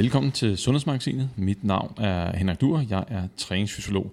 [0.00, 1.30] Velkommen til Sundhedsmagasinet.
[1.36, 2.84] Mit navn er Henrik Dur.
[2.90, 4.12] Jeg er træningsfysiolog.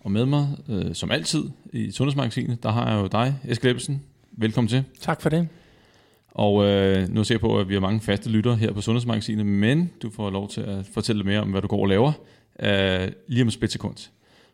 [0.00, 4.02] Og med mig, øh, som altid, i Sundhedsmagasinet, der har jeg jo dig, Eske Ebbesen.
[4.32, 4.84] Velkommen til.
[5.00, 5.48] Tak for det.
[6.28, 9.46] Og øh, nu ser jeg på, at vi har mange faste lyttere her på Sundhedsmagasinet,
[9.46, 12.12] men du får lov til at fortælle mere om, hvad du går og laver
[12.60, 14.10] øh, lige om et splitsekund.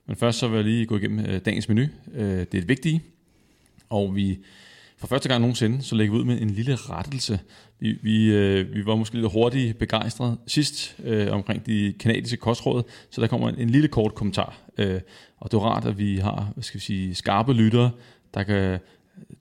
[0.06, 1.82] Men først så vil jeg lige gå igennem øh, dagens menu.
[2.14, 3.02] Øh, det er et vigtigt,
[3.90, 4.38] og vi
[4.98, 7.40] for første gang nogensinde, så lægger vi ud med en lille rettelse.
[7.84, 12.82] Vi, vi, øh, vi var måske lidt hurtigt begejstrede sidst øh, omkring de kanadiske kostråd,
[13.10, 14.58] så der kommer en, en lille kort kommentar.
[14.78, 15.00] Øh,
[15.36, 17.90] og det er rart, at vi har hvad skal vi sige, skarpe lyttere,
[18.34, 18.78] der kan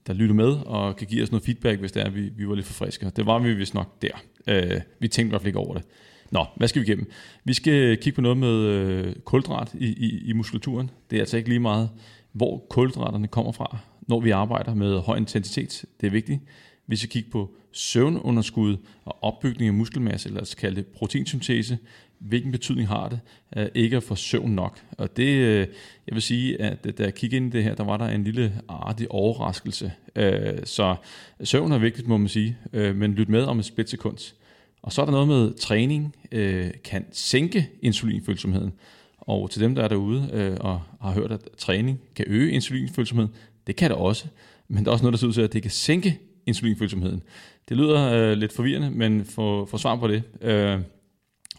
[0.06, 2.48] der lytter med og kan give os noget feedback, hvis det er, at vi, vi
[2.48, 3.10] var lidt for friske.
[3.16, 4.22] Det var vi vist nok der.
[4.46, 5.82] Øh, vi tænkte i hvert fald ikke over det.
[6.30, 7.10] Nå, hvad skal vi igennem?
[7.44, 10.90] Vi skal kigge på noget med øh, kulhydrat i, i, i muskulaturen.
[11.10, 11.90] Det er altså ikke lige meget,
[12.32, 15.84] hvor kulhydraterne kommer fra når vi arbejder med høj intensitet.
[16.00, 16.40] Det er vigtigt.
[16.86, 21.78] Vi skal kigge på søvnunderskud og opbygning af muskelmasse, eller så kalde det proteinsyntese.
[22.18, 23.20] Hvilken betydning har det
[23.56, 24.80] uh, ikke at få søvn nok?
[24.98, 25.74] Og det, uh,
[26.06, 28.06] jeg vil sige, at øh, da jeg kiggede ind i det her, der var der
[28.06, 29.92] en lille artig overraskelse.
[30.18, 30.24] Uh,
[30.64, 30.96] så
[31.44, 34.34] søvn er vigtigt, må man sige, uh, men lyt med om et splitsekund.
[34.82, 38.72] Og så er der noget med træning, uh, kan sænke insulinfølsomheden.
[39.18, 40.18] Og til dem, der er derude
[40.60, 43.34] uh, og har hørt, at træning kan øge insulinfølsomheden,
[43.66, 44.26] det kan det også,
[44.68, 47.22] men der er også noget, der ser ud til, at det kan sænke insulinfølsomheden.
[47.68, 50.80] Det lyder øh, lidt forvirrende, men få, få svar på det øh,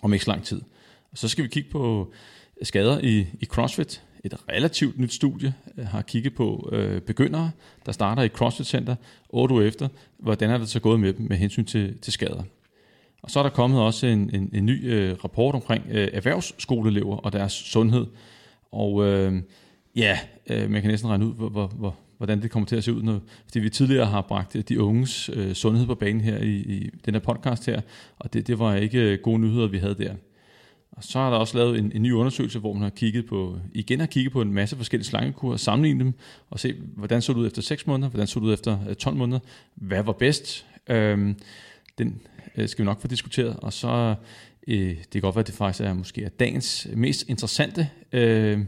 [0.02, 0.62] om ikke så lang tid.
[1.12, 2.14] Og så skal vi kigge på
[2.62, 4.02] øh, skader i, i CrossFit.
[4.24, 7.52] Et relativt nyt studie øh, har kigget på øh, begyndere,
[7.86, 8.96] der starter i CrossFit Center
[9.30, 9.88] 8 uger efter.
[10.18, 12.44] Hvordan er det så gået med dem med hensyn til, til skader?
[13.22, 17.18] Og så er der kommet også en, en, en ny øh, rapport omkring øh, erhvervsskoleelever
[17.18, 18.06] og deres sundhed.
[18.72, 19.42] Og øh,
[19.96, 20.20] Ja,
[20.50, 22.94] øh, man kan næsten regne ud, hvor, hvor, hvor, hvordan det kommer til at se
[22.94, 26.38] ud, når, fordi vi tidligere har bragt øh, de unges øh, sundhed på banen her
[26.38, 27.82] i, i den her podcast her,
[28.20, 30.14] og det, det var ikke øh, gode nyheder, vi havde der.
[30.92, 33.60] Og så har der også lavet en, en ny undersøgelse, hvor man har kigget på,
[33.74, 36.14] igen har kigget på en masse forskellige slangekur og sammenlignet dem,
[36.50, 38.96] og se, hvordan så det ud efter 6 måneder, hvordan så det ud efter øh,
[38.96, 39.40] 12 måneder,
[39.76, 40.66] hvad var bedst.
[40.90, 41.36] Øhm,
[41.98, 42.22] den
[42.56, 44.16] øh, skal vi nok få diskuteret, og så
[44.68, 48.60] øh, det kan godt være, at det faktisk er måske er dagens mest interessante øh,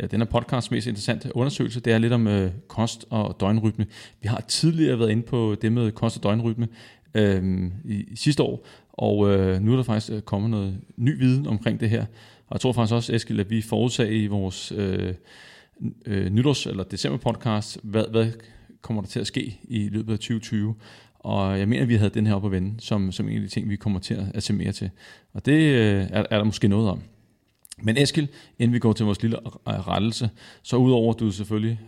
[0.00, 3.86] ja, den her podcast mest interessante undersøgelse, det er lidt om øh, kost og døgnrytme.
[4.22, 6.68] Vi har tidligere været inde på det med kost og døgnrytme
[7.14, 11.18] øh, i, i sidste år, og øh, nu er der faktisk øh, kommet noget ny
[11.18, 12.00] viden omkring det her.
[12.46, 15.14] Og jeg tror faktisk også, Eskild, at vi forudsagde i vores øh,
[16.06, 18.32] øh, nytårs- eller december-podcast, hvad, hvad
[18.82, 20.74] kommer der til at ske i løbet af 2020.
[21.18, 23.42] Og jeg mener, at vi havde den her op at vende, som, som en af
[23.42, 24.90] de ting, vi kommer til at, at se mere til.
[25.32, 27.02] Og det øh, er, er der måske noget om.
[27.82, 30.30] Men Eskil, inden vi går til vores lille rettelse,
[30.62, 31.80] så udover at du selvfølgelig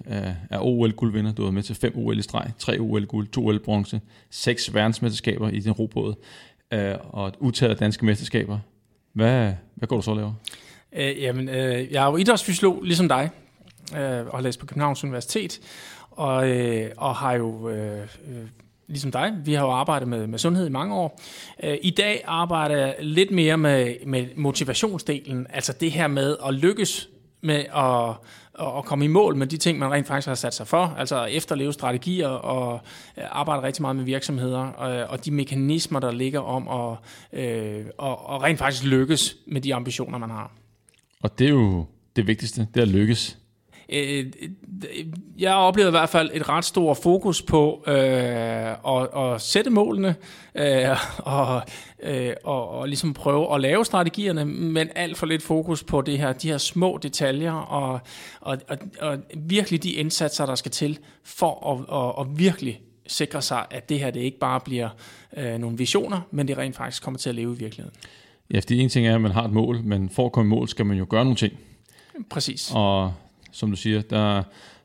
[0.51, 4.01] er OL-guldvinder, du har med til fem OL i streg, tre OL-guld, to OL-bronze,
[4.31, 6.15] seks verdensmesterskaber i din robåd,
[6.73, 8.59] øh, og et utal af danske mesterskaber.
[9.13, 10.33] Hvad, hvad går du så og laver?
[10.93, 13.31] Øh, jamen, øh, jeg er jo idrætsfysiolog, ligesom dig,
[13.97, 15.61] øh, og har læst på Københavns Universitet,
[16.11, 18.47] og, øh, og har jo øh, øh
[18.93, 19.33] ligesom dig.
[19.45, 21.21] Vi har jo arbejdet med, med sundhed i mange år.
[21.63, 26.55] Øh, I dag arbejder jeg lidt mere med, med motivationsdelen, altså det her med at
[26.55, 27.09] lykkes
[27.41, 28.15] med at,
[28.77, 31.25] at komme i mål med de ting, man rent faktisk har sat sig for, altså
[31.25, 32.81] efterleve strategier og
[33.19, 36.99] øh, arbejde rigtig meget med virksomheder, og, og de mekanismer, der ligger om at
[37.41, 40.53] øh, og, og rent faktisk lykkes med de ambitioner, man har.
[41.23, 41.87] Og det er jo
[42.17, 43.39] det vigtigste, det er at lykkes.
[43.93, 44.27] Øh,
[45.39, 50.15] jeg oplever i hvert fald et ret stort fokus på øh, at, at sætte målene
[50.55, 50.89] øh,
[51.19, 51.63] og,
[52.03, 56.19] øh, og, og ligesom prøve at lave strategierne, men alt for lidt fokus på det
[56.19, 58.01] her, de her små detaljer og,
[58.41, 63.43] og, og, og virkelig de indsatser, der skal til for at, at, at virkelig sikre
[63.43, 64.89] sig, at det her det ikke bare bliver
[65.37, 67.97] øh, nogle visioner, men det rent faktisk kommer til at leve i virkeligheden.
[68.55, 70.51] Ja, fordi en ting er, at man har et mål, men for at komme i
[70.51, 71.53] mål, skal man jo gøre nogle ting.
[72.31, 72.73] Præcis.
[72.75, 73.15] Og
[73.53, 74.43] som du siger, der,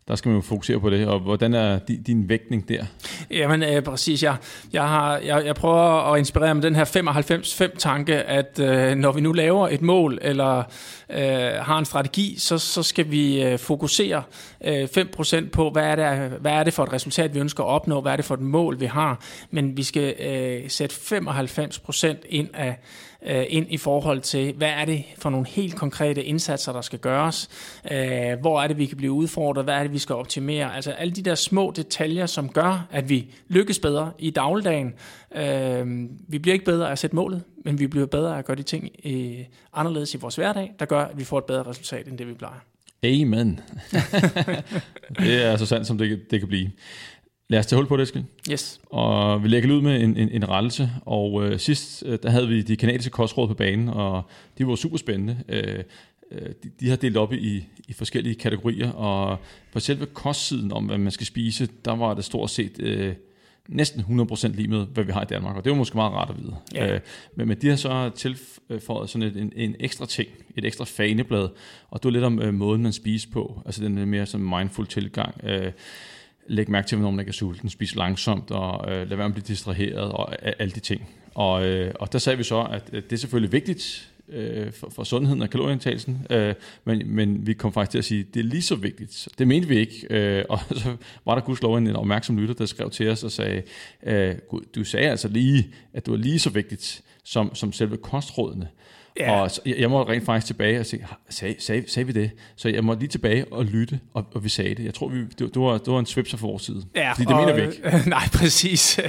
[0.07, 1.07] der skal man jo fokusere på det.
[1.07, 2.85] Og hvordan er din, din vægtning der?
[3.31, 4.35] Jamen øh, præcis, jeg,
[4.73, 9.21] jeg, har, jeg, jeg prøver at inspirere med den her 95-5-tanke, at øh, når vi
[9.21, 10.63] nu laver et mål eller
[11.09, 11.19] øh,
[11.61, 14.23] har en strategi, så, så skal vi øh, fokusere
[14.63, 17.69] øh, 5% på, hvad er, det, hvad er det for et resultat, vi ønsker at
[17.69, 19.19] opnå, hvad er det for et mål, vi har.
[19.51, 22.79] Men vi skal øh, sætte 95% ind af
[23.27, 26.99] øh, ind i forhold til, hvad er det for nogle helt konkrete indsatser, der skal
[26.99, 27.49] gøres,
[27.91, 30.75] øh, hvor er det, vi kan blive udfordret, hvad er det, vi skal optimere.
[30.75, 34.93] Altså alle de der små detaljer, som gør, at vi lykkes bedre i dagligdagen.
[35.35, 38.45] Øh, vi bliver ikke bedre af at sætte målet, men vi bliver bedre af at
[38.45, 41.63] gøre de ting øh, anderledes i vores hverdag, der gør, at vi får et bedre
[41.63, 42.59] resultat, end det vi plejer.
[43.03, 43.59] Amen.
[45.19, 46.71] det er så sandt, som det, det kan blive.
[47.49, 48.23] Lad os tage hul på det, Eskild.
[48.51, 48.79] Yes.
[48.85, 52.47] Og vi lægger ud med en, en, en rettelse, og øh, sidst øh, der havde
[52.47, 54.23] vi de kanadiske kostråd på banen, og
[54.57, 55.37] de var super spændende.
[55.49, 55.83] Øh,
[56.31, 59.37] øh, de, de har delt op i, i forskellige kategorier, og
[59.73, 63.13] på selve kostsiden om, hvad man skal spise, der var det stort set øh,
[63.67, 64.01] næsten
[64.31, 66.37] 100% lige med, hvad vi har i Danmark, og det var måske meget rart at
[66.43, 66.55] vide.
[66.73, 66.93] Ja.
[66.93, 66.99] Øh,
[67.35, 71.49] men, men de har så tilføjet sådan et, en, en ekstra ting, et ekstra faneblad,
[71.89, 74.87] og det var lidt om øh, måden, man spiser på, altså den mere sådan mindful
[74.87, 75.43] tilgang.
[75.43, 75.71] Øh,
[76.47, 79.25] læg mærke til, hvornår man ikke er sulten, spis langsomt, og øh, lad være med
[79.25, 81.09] at blive distraheret, og alle de ting.
[81.35, 84.89] Og, øh, og der sagde vi så, at øh, det er selvfølgelig vigtigt øh, for,
[84.89, 86.53] for sundheden og kalorieindtagelsen, øh,
[86.85, 89.27] men, men vi kom faktisk til at sige, at det er lige så vigtigt.
[89.37, 90.95] Det mente vi ikke, øh, og så
[91.25, 93.61] var der gudslov en opmærksom lytter, der skrev til os og sagde,
[94.03, 97.97] øh, Gud, du sagde altså lige, at det var lige så vigtigt som, som selve
[97.97, 98.67] kostrådene.
[99.19, 99.41] Ja.
[99.41, 100.99] Og jeg, jeg må rent faktisk tilbage og se,
[101.29, 102.31] sagde, sagde, sagde vi det?
[102.55, 104.85] Så jeg må lige tilbage og lytte, og, og vi sagde det.
[104.85, 106.83] Jeg tror, vi, det, det, var, det var en svipser for vores side.
[106.95, 108.09] Ja, Fordi det og, mener vi ikke.
[108.09, 108.99] Nej, præcis.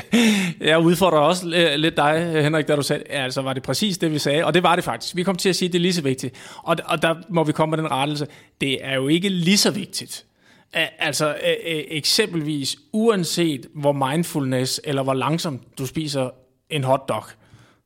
[0.60, 3.98] Jeg udfordrer også li- lidt dig, Henrik, da du sagde, ja, altså var det præcis
[3.98, 5.16] det, vi sagde, og det var det faktisk.
[5.16, 6.34] Vi kom til at sige, at det er lige så vigtigt.
[6.56, 8.26] Og, og der må vi komme med den rettelse.
[8.60, 10.24] Det er jo ikke lige så vigtigt.
[10.98, 16.30] Altså øh, øh, eksempelvis, uanset hvor mindfulness eller hvor langsomt du spiser
[16.70, 17.24] en hotdog,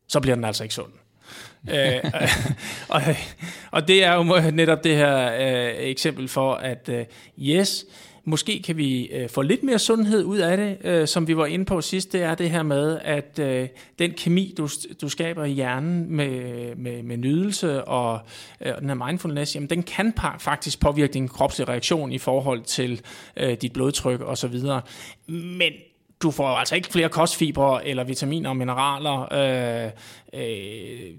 [0.09, 0.93] så bliver den altså ikke sund
[1.71, 2.11] øh,
[2.89, 3.03] og,
[3.71, 7.05] og det er jo netop det her øh, eksempel for, at øh,
[7.39, 7.85] yes,
[8.25, 11.47] måske kan vi øh, få lidt mere sundhed ud af det, øh, som vi var
[11.47, 13.69] inde på sidst, det er det her med, at øh,
[13.99, 14.69] den kemi, du,
[15.01, 18.21] du skaber i hjernen med, med, med nydelse og
[18.61, 22.63] øh, den her mindfulness, jamen den kan pa- faktisk påvirke din kropslige reaktion i forhold
[22.63, 23.01] til
[23.37, 24.55] øh, dit blodtryk osv.
[25.29, 25.73] Men
[26.23, 29.91] du får altså ikke flere kostfibre eller vitaminer og mineraler, øh,
[30.33, 31.11] øh,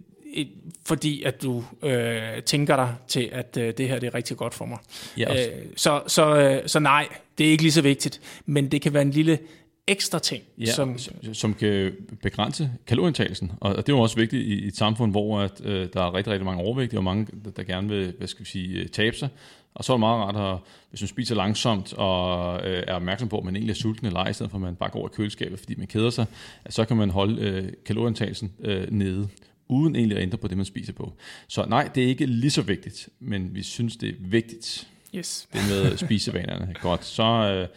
[0.85, 4.53] fordi at du øh, tænker dig til, at øh, det her det er rigtig godt
[4.53, 4.77] for mig.
[5.17, 7.07] Ja, øh, så, så, øh, så nej,
[7.37, 9.39] det er ikke lige så vigtigt, men det kan være en lille
[9.87, 10.97] ekstra ting, Ja, som,
[11.33, 11.91] som, kan
[12.21, 13.51] begrænse kalorieindtagelsen.
[13.59, 16.01] Og og det er jo også vigtigt i, i et samfund, hvor at, øh, der
[16.01, 18.79] er rigtig, rigtig mange overvægtige, og mange, der, der gerne vil hvad skal vi sige,
[18.79, 19.29] øh, tabe sig.
[19.73, 20.59] Og så er det meget rart, at,
[20.89, 24.19] hvis man spiser langsomt og øh, er opmærksom på, at man egentlig er sulten eller
[24.19, 26.25] ej, i stedet for at man bare går over i køleskabet, fordi man keder sig,
[26.65, 29.27] at så kan man holde øh, kalorieindtagelsen øh, nede
[29.67, 31.13] uden egentlig at ændre på det, man spiser på.
[31.47, 35.47] Så nej, det er ikke lige så vigtigt, men vi synes, det er vigtigt, yes.
[35.53, 36.73] det med spisevanerne.
[36.81, 37.67] Godt, så, øh,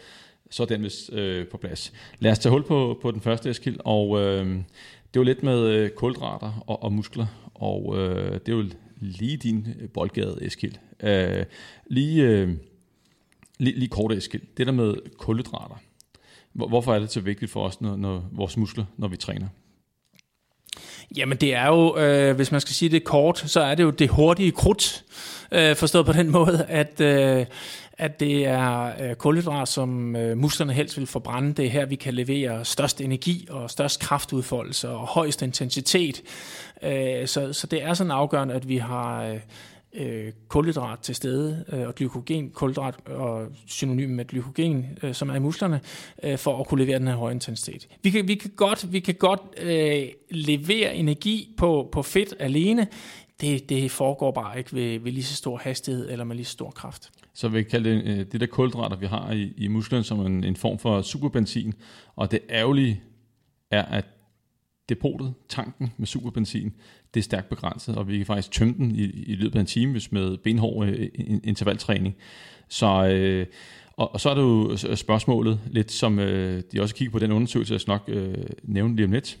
[0.49, 1.93] så er den vist øh, på plads.
[2.19, 5.43] Lad os tage hul på, på den første, Eskild, og øh, det er jo lidt
[5.43, 8.69] med øh, kulhydrater og, og muskler, og øh, det er jo
[8.99, 10.73] lige din øh, boldgade, Eskild.
[11.03, 11.45] Øh,
[11.87, 12.53] lige, øh,
[13.59, 14.43] lige, lige kort, Eskild.
[14.57, 15.75] Det der med kulhydrater.
[16.53, 19.47] Hvor, hvorfor er det så vigtigt for os, når, når vores muskler, når vi træner?
[21.15, 23.89] Jamen det er jo, øh, hvis man skal sige det kort, så er det jo
[23.89, 25.03] det hurtige krudt,
[25.51, 27.45] øh, forstået på den måde, at, øh,
[27.97, 31.53] at det er øh, kulhydrat, som øh, musklerne helst vil forbrænde.
[31.53, 36.21] Det er her, vi kan levere størst energi og størst kraftudfoldelse og højst intensitet.
[36.83, 39.23] Øh, så, så det er sådan afgørende, at vi har...
[39.23, 39.39] Øh,
[39.97, 45.35] øh, kulhydrat til stede, øh, og glykogen, kulhydrat og synonym med glykogen, øh, som er
[45.35, 45.81] i musklerne,
[46.23, 47.87] øh, for at kunne levere den her høje intensitet.
[48.03, 52.87] Vi kan, vi kan godt, vi kan godt øh, levere energi på, på fedt alene.
[53.41, 56.51] Det, det foregår bare ikke ved, ved lige så stor hastighed eller med lige så
[56.51, 57.11] stor kraft.
[57.33, 60.25] Så vi kan kalde det, øh, det der kulhydrater, vi har i, i musklerne, som
[60.25, 61.73] en, en form for superbenzin.
[62.15, 63.01] Og det ærgerlige
[63.71, 64.05] er, at
[64.89, 66.73] depotet, tanken med superbenzin,
[67.13, 69.65] det er stærkt begrænset, og vi kan faktisk tømme den i, i løbet af en
[69.65, 71.09] time, hvis med benhård øh,
[71.43, 72.15] intervaltræning.
[72.67, 73.45] Så, øh,
[73.97, 77.31] og, og så er det jo spørgsmålet, lidt som øh, de også kigger på den
[77.31, 79.39] undersøgelse, jeg skal nok øh, nævnte lige om lidt,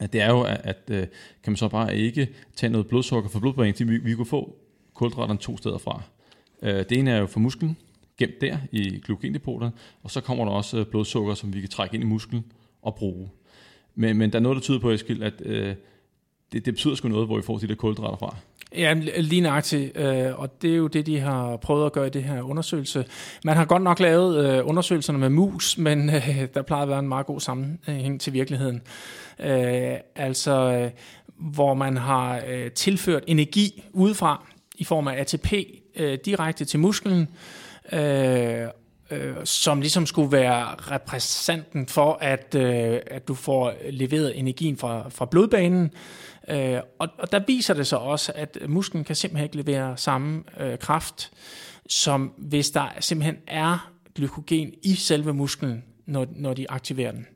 [0.00, 1.06] at det er jo, at, at øh,
[1.42, 4.56] kan man så bare ikke tage noget blodsukker fra blodbanen, vi, vi kunne få
[4.94, 6.02] kulhydraterne to steder fra.
[6.62, 7.76] Øh, det ene er jo for musklen,
[8.18, 11.94] gemt der i glykogendepoterne, og så kommer der også øh, blodsukker, som vi kan trække
[11.94, 12.44] ind i musklen
[12.82, 13.28] og bruge.
[13.94, 15.74] Men, men der er noget, der tyder på, Eskild, at øh,
[16.52, 18.36] det, det betyder sgu noget, hvor vi får de der kulhydrater fra.
[18.74, 22.10] Ja, lige nøjagtigt, øh, og det er jo det, de har prøvet at gøre i
[22.10, 23.04] det her undersøgelse.
[23.44, 26.98] Man har godt nok lavet øh, undersøgelserne med mus, men øh, der plejer at være
[26.98, 28.82] en meget god sammenhæng til virkeligheden.
[30.16, 30.90] Altså,
[31.36, 32.42] hvor man har
[32.74, 35.52] tilført energi udefra i form af ATP
[36.24, 37.28] direkte til musklen,
[37.92, 38.66] øh,
[39.10, 45.08] øh, som ligesom skulle være repræsentanten for, at, øh, at du får leveret energien fra,
[45.08, 45.90] fra blodbanen.
[46.48, 50.42] Øh, og, og der viser det sig også, at musklen kan simpelthen ikke levere samme
[50.60, 51.30] øh, kraft,
[51.88, 57.26] som hvis der simpelthen er glykogen i selve musklen, når, når de aktiverer den.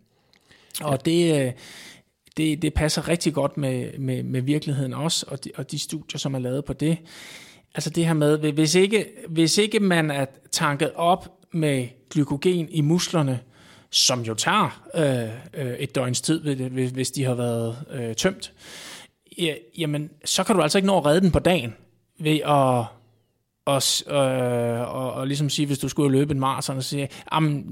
[0.80, 1.52] Og det, øh,
[2.36, 6.18] det, det passer rigtig godt med, med, med virkeligheden også, og de, og de studier,
[6.18, 6.98] som er lavet på det.
[7.74, 12.80] Altså det her med, hvis ikke, hvis ikke man er tanket op med glykogen i
[12.80, 13.40] musklerne,
[13.90, 16.40] som jo tager øh, øh, et døgns tid,
[16.90, 18.52] hvis de har været øh, tømt,
[19.38, 21.74] ja, jamen, så kan du altså ikke nå at redde den på dagen
[22.18, 22.84] ved at
[23.66, 27.08] og, øh, og, og ligesom sige, hvis du skulle løbe en maraton, og sige,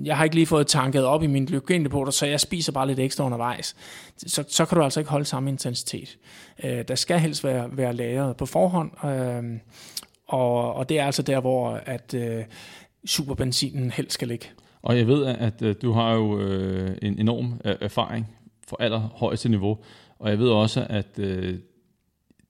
[0.04, 2.98] jeg har ikke lige fået tanket op i min glykogendepoter, så jeg spiser bare lidt
[2.98, 3.76] ekstra undervejs,
[4.16, 6.18] så, så kan du altså ikke holde samme intensitet.
[6.64, 9.58] Øh, der skal helst være, være lagret på forhånd, øh,
[10.28, 12.44] og, og det er altså der, hvor at øh,
[13.06, 14.46] superbenzinen helst skal ligge.
[14.82, 18.36] Og jeg ved, at, øh, du har jo øh, en enorm øh, erfaring
[18.68, 19.78] for allerhøjeste niveau,
[20.18, 21.58] og jeg ved også, at øh,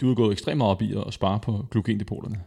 [0.00, 2.40] du er gået ekstremt meget op i at spare på glugendepoterne.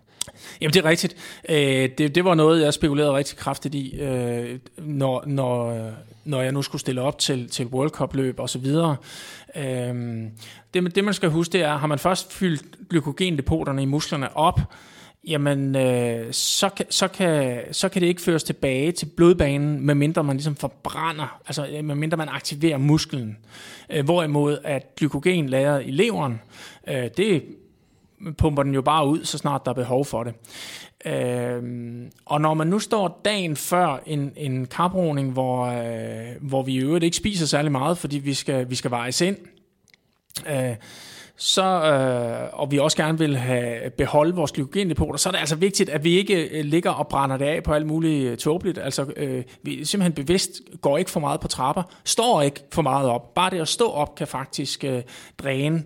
[0.62, 1.16] Jamen det er rigtigt.
[1.50, 5.92] Øh, det, det var noget, jeg spekulerede rigtig kraftigt i, øh, når, når,
[6.26, 8.96] når jeg nu skulle stille op til, til World Cup-løb og så videre.
[9.56, 10.24] Øh,
[10.74, 14.60] det, det man skal huske, det er, har man først fyldt glykogendepoterne i musklerne op,
[15.28, 20.24] jamen øh, så, kan, så, kan, så kan det ikke føres tilbage til blodbanen, medmindre
[20.24, 23.38] man ligesom forbrænder, altså øh, medmindre man aktiverer musklen.
[23.90, 26.42] Øh, hvorimod at glykogen lagret i leveren,
[26.88, 27.44] øh, det
[28.38, 30.34] pumper den jo bare ud, så snart der er behov for det.
[31.06, 31.64] Øh,
[32.26, 36.78] og når man nu står dagen før en, en kaproning, hvor, øh, hvor vi i
[36.78, 39.38] øvrigt ikke spiser særlig meget, fordi vi skal, vi skal vejes ind,
[40.50, 40.76] øh,
[41.38, 45.56] så, øh, og vi også gerne vil have beholde vores glykogendepoter, så er det altså
[45.56, 48.78] vigtigt, at vi ikke øh, ligger og brænder det af på alt muligt øh, tåbeligt.
[48.78, 50.52] Altså, øh, vi simpelthen bevidst
[50.82, 53.34] går ikke for meget på trapper, står ikke for meget op.
[53.34, 55.02] Bare det at stå op kan faktisk øh,
[55.38, 55.84] dræne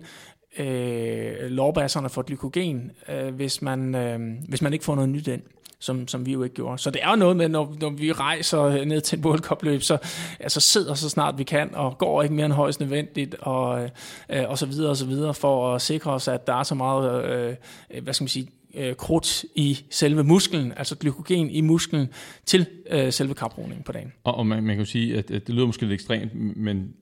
[0.58, 5.42] øh, lårbasserne for glykogen, øh, hvis, man, øh, hvis man ikke får noget nyt ind
[5.80, 6.78] som, som vi jo ikke gjorde.
[6.78, 9.82] Så det er jo noget med, når, når vi rejser ned til et World Cup-løb,
[9.82, 9.98] så
[10.40, 13.90] altså sidder så snart vi kan, og går ikke mere end højst nødvendigt, og,
[14.28, 16.74] øh, og så videre og så videre, for at sikre os, at der er så
[16.74, 22.08] meget, øh, hvad skal man sige, øh, krudt i selve musklen, altså glykogen i musklen,
[22.46, 24.12] til øh, selve kaproningen på dagen.
[24.24, 26.94] Og, og man, man kan jo sige, at, at det lyder måske lidt ekstremt, men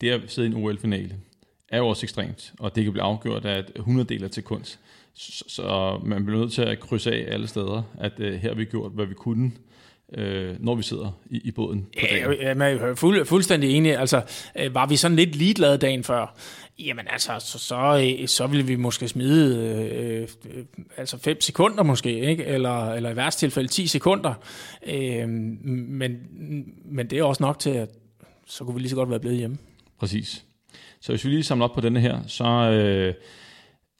[0.00, 1.16] det at sidde i en OL-finale,
[1.68, 4.78] er jo også ekstremt, og det kan blive afgjort af et hundreddel af sekunds.
[5.16, 8.54] Så, så man bliver nødt til at krydse af alle steder, at uh, her har
[8.54, 9.52] vi gjort, hvad vi kunne,
[10.18, 12.32] uh, når vi sidder i, i båden på dagen.
[12.40, 13.98] Ja, jeg er fuld, fuldstændig enig.
[13.98, 14.22] Altså,
[14.66, 16.36] uh, var vi sådan lidt ligeglade dagen før,
[16.78, 19.58] jamen altså, så, så, så ville vi måske smide
[19.92, 20.28] øh,
[20.96, 22.44] altså 5 sekunder måske, ikke?
[22.44, 24.34] Eller, eller i værste tilfælde 10 sekunder.
[24.86, 26.16] Øh, men,
[26.84, 27.88] men det er også nok til, at
[28.46, 29.58] så kunne vi lige så godt være blevet hjemme.
[29.98, 30.44] Præcis.
[31.00, 33.14] Så hvis vi lige samler op på denne her, så, øh,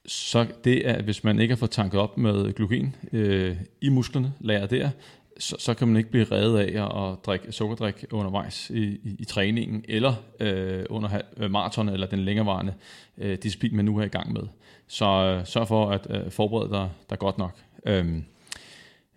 [0.07, 4.33] så det er, hvis man ikke har fået tanket op med glukogen øh, i musklerne,
[4.41, 4.91] lager der,
[5.39, 9.25] så, så kan man ikke blive reddet af at drikke sukkerdrik undervejs i, i, i
[9.25, 12.75] træningen, eller øh, under øh, maraton, eller den længerevarende
[13.19, 14.43] øh, disciplin, man nu er i gang med.
[14.89, 17.59] Så øh, sørg for at øh, forberede dig der godt nok.
[17.87, 18.23] Øh,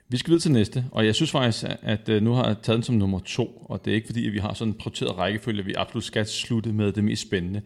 [0.10, 2.76] vi skal videre til næste, og jeg synes faktisk, at øh, nu har jeg taget
[2.76, 5.18] den som nummer to, og det er ikke fordi, at vi har sådan en prioriteret
[5.18, 7.62] rækkefølge, at vi absolut skal slutte med det mest spændende.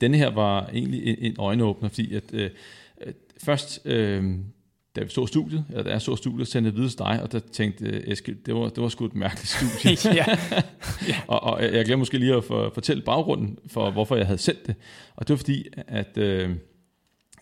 [0.00, 2.50] Denne her var egentlig en øjenåbner, fordi at øh,
[3.44, 4.34] først, øh,
[4.96, 7.32] da vi så studiet, eller da jeg så studiet, sendte jeg videre til dig, og
[7.32, 10.14] der tænkte øh, Eskild, det var, det var sgu et mærkeligt studie.
[10.20, 10.24] ja.
[11.08, 11.20] ja.
[11.26, 14.66] og, og jeg glemmer måske lige at for, fortælle baggrunden for, hvorfor jeg havde sendt
[14.66, 14.74] det.
[15.16, 16.18] Og det var fordi, at...
[16.18, 16.50] Øh,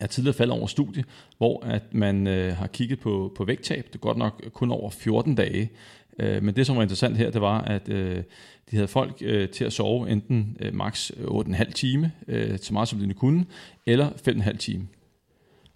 [0.03, 1.05] er tidligere faldet over studie,
[1.39, 3.87] hvor at man øh, har kigget på, på vægttab.
[3.87, 5.71] Det er godt nok kun over 14 dage.
[6.19, 8.23] Øh, men det, som var interessant her, det var, at øh,
[8.71, 12.89] de havde folk øh, til at sove enten øh, maks 8,5 time, øh, så meget
[12.89, 13.45] som de kunne,
[13.87, 14.89] eller 5,5 time.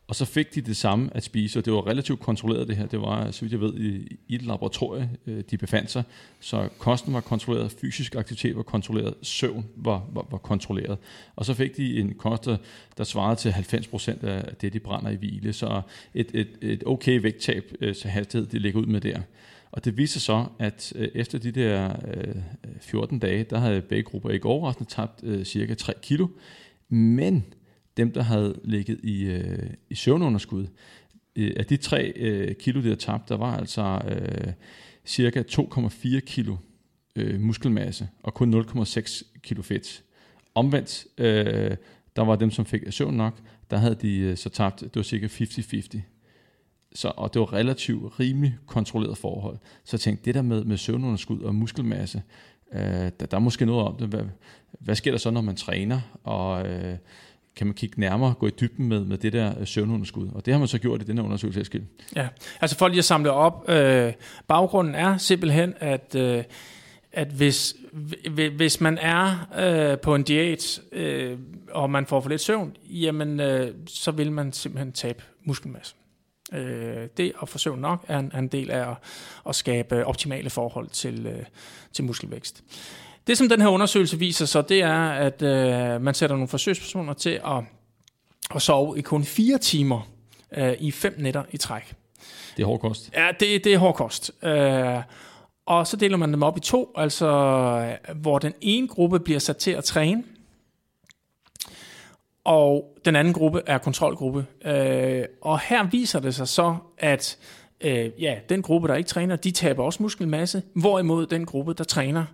[0.09, 2.87] Og så fik de det samme at spise, og det var relativt kontrolleret det her.
[2.87, 6.03] Det var, så vidt jeg ved, i, i et laboratorie, øh, de befandt sig.
[6.41, 10.99] Så kosten var kontrolleret, fysisk aktivitet var kontrolleret, søvn var, var, var kontrolleret.
[11.37, 12.49] Og så fik de en kost,
[12.99, 15.53] der svarede til 90% af det, de brænder i hvile.
[15.53, 15.81] Så
[16.15, 19.21] et, et, et okay vægttab øh, så hastighed, de ligger ud med der.
[19.73, 21.97] Og det viser så, at øh, efter de der
[22.81, 26.27] 14 dage, der havde begge grupper ikke overraskende tabt cirka 3 kilo.
[26.89, 27.45] Men
[27.97, 30.67] dem, der havde ligget i, øh, i søvnunderskud,
[31.37, 34.53] øh, af de 3 øh, kilo, de havde tabt, der var altså øh,
[35.05, 36.57] cirka 2,4 kilo
[37.17, 40.03] øh, muskelmasse og kun 0,6 kilo fedt.
[40.55, 41.77] Omvendt, øh,
[42.17, 45.03] der var dem, som fik søvn nok, der havde de øh, så tabt, det var
[45.03, 46.01] cirka 50-50.
[46.95, 49.59] Så, og det var relativt rimelig kontrolleret forhold.
[49.85, 52.23] Så jeg tænkte, det der med, med søvnunderskud og muskelmasse,
[52.73, 54.09] øh, der, der er måske noget om det.
[54.09, 54.25] Hvad,
[54.81, 56.01] hvad sker der så, når man træner?
[56.25, 56.97] Og øh,
[57.57, 60.29] kan man kigge nærmere, gå i dybden med, med det der øh, søvnunderskud.
[60.35, 61.85] Og det har man så gjort i den her undersøgelse, Eskild.
[62.17, 62.29] Ja,
[62.61, 64.13] altså for lige at samle op, øh,
[64.49, 66.45] baggrunden er simpelthen, at, øh,
[67.13, 67.77] at hvis,
[68.57, 71.39] hvis man er øh, på en diæt, øh,
[71.71, 75.95] og man får for lidt søvn, jamen øh, så vil man simpelthen tabe muskelmasse.
[76.53, 78.97] Øh, det at få søvn nok er en, er en del af at,
[79.49, 81.45] at skabe optimale forhold til, øh,
[81.93, 82.65] til muskelvækst.
[83.27, 87.13] Det, som den her undersøgelse viser så, det er, at øh, man sætter nogle forsøgspersoner
[87.13, 87.65] til at,
[88.55, 90.09] at sove i kun fire timer
[90.57, 91.95] øh, i fem nætter i træk.
[92.57, 93.11] Det er hård kost.
[93.15, 94.31] Ja, det, det er hård kost.
[94.43, 95.03] Øh,
[95.67, 99.57] og så deler man dem op i to, altså hvor den ene gruppe bliver sat
[99.57, 100.25] til at træne,
[102.45, 104.47] og den anden gruppe er kontrolgruppe.
[104.65, 107.39] Øh, og her viser det sig så, at
[107.81, 111.85] øh, ja, den gruppe, der ikke træner, de taber også muskelmasse, hvorimod den gruppe, der
[111.85, 112.25] træner,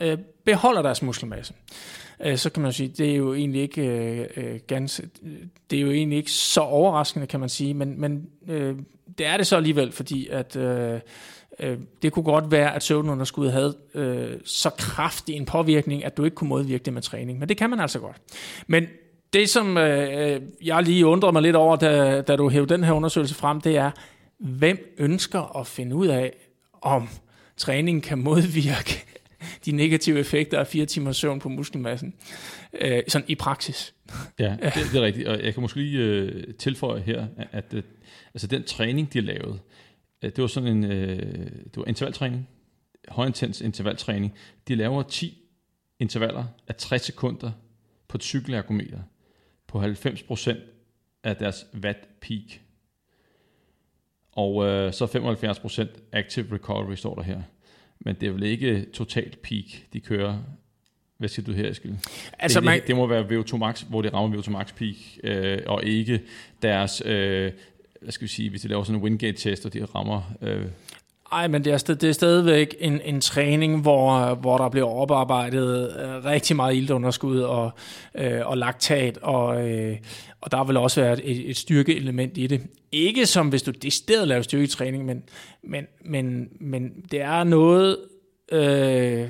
[0.00, 1.54] øh, beholder deres muskelmasse.
[2.24, 5.08] Øh, så kan man sige, det er jo egentlig ikke øh, øh ganske,
[5.70, 8.76] det er jo egentlig ikke så overraskende, kan man sige, men, men øh,
[9.18, 11.00] det er det så alligevel, fordi at øh,
[11.60, 16.24] øh, det kunne godt være, at søvnunderskuddet havde øh, så kraftig en påvirkning, at du
[16.24, 17.38] ikke kunne modvirke det med træning.
[17.38, 18.16] Men det kan man altså godt.
[18.66, 18.86] Men
[19.32, 22.84] det, som øh, øh jeg lige undrede mig lidt over, da, da du hævde den
[22.84, 23.90] her undersøgelse frem, det er,
[24.40, 26.32] hvem ønsker at finde ud af,
[26.72, 27.08] om
[27.56, 29.04] træning kan modvirke
[29.64, 32.14] de negative effekter af fire timers søvn på muskelmassen,
[32.80, 33.94] øh, sådan i praksis.
[34.38, 37.82] Ja, det, det er rigtigt, og jeg kan måske lige øh, tilføje her, at øh,
[38.34, 39.58] altså den træning, de lavede,
[40.22, 42.48] øh, det var sådan en øh, det var intervaltræning,
[43.08, 44.34] højintens intervaltræning.
[44.68, 45.38] De laver 10
[45.98, 47.50] intervaller af 60 sekunder
[48.08, 49.00] på et cykelergometer
[49.66, 50.56] på 90%
[51.24, 52.60] af deres watt peak.
[54.40, 57.40] Og øh, så 75% active recovery står der her.
[58.00, 60.38] Men det er vel ikke totalt peak, de kører.
[61.18, 61.94] Hvad siger du her, Eskild?
[62.38, 62.78] Altså, det, man...
[62.78, 66.20] det, det må være VO2 max, hvor det rammer VO2 max peak, øh, og ikke
[66.62, 67.52] deres, øh,
[68.00, 70.66] hvad skal vi sige, hvis de laver sådan en Wingate-test, og de rammer øh,
[71.32, 75.96] ej, men det er, det er stadigvæk en, en træning, hvor, hvor der bliver oparbejdet
[76.00, 77.70] øh, rigtig meget iltunderskud og,
[78.14, 79.96] øh, og laktat, og, øh,
[80.40, 82.60] og der vil også være et, et styrkeelement i det.
[82.92, 85.22] Ikke som hvis du decideret laver styrketræning, men,
[85.62, 87.96] men, men, men det er noget
[88.52, 89.28] øh,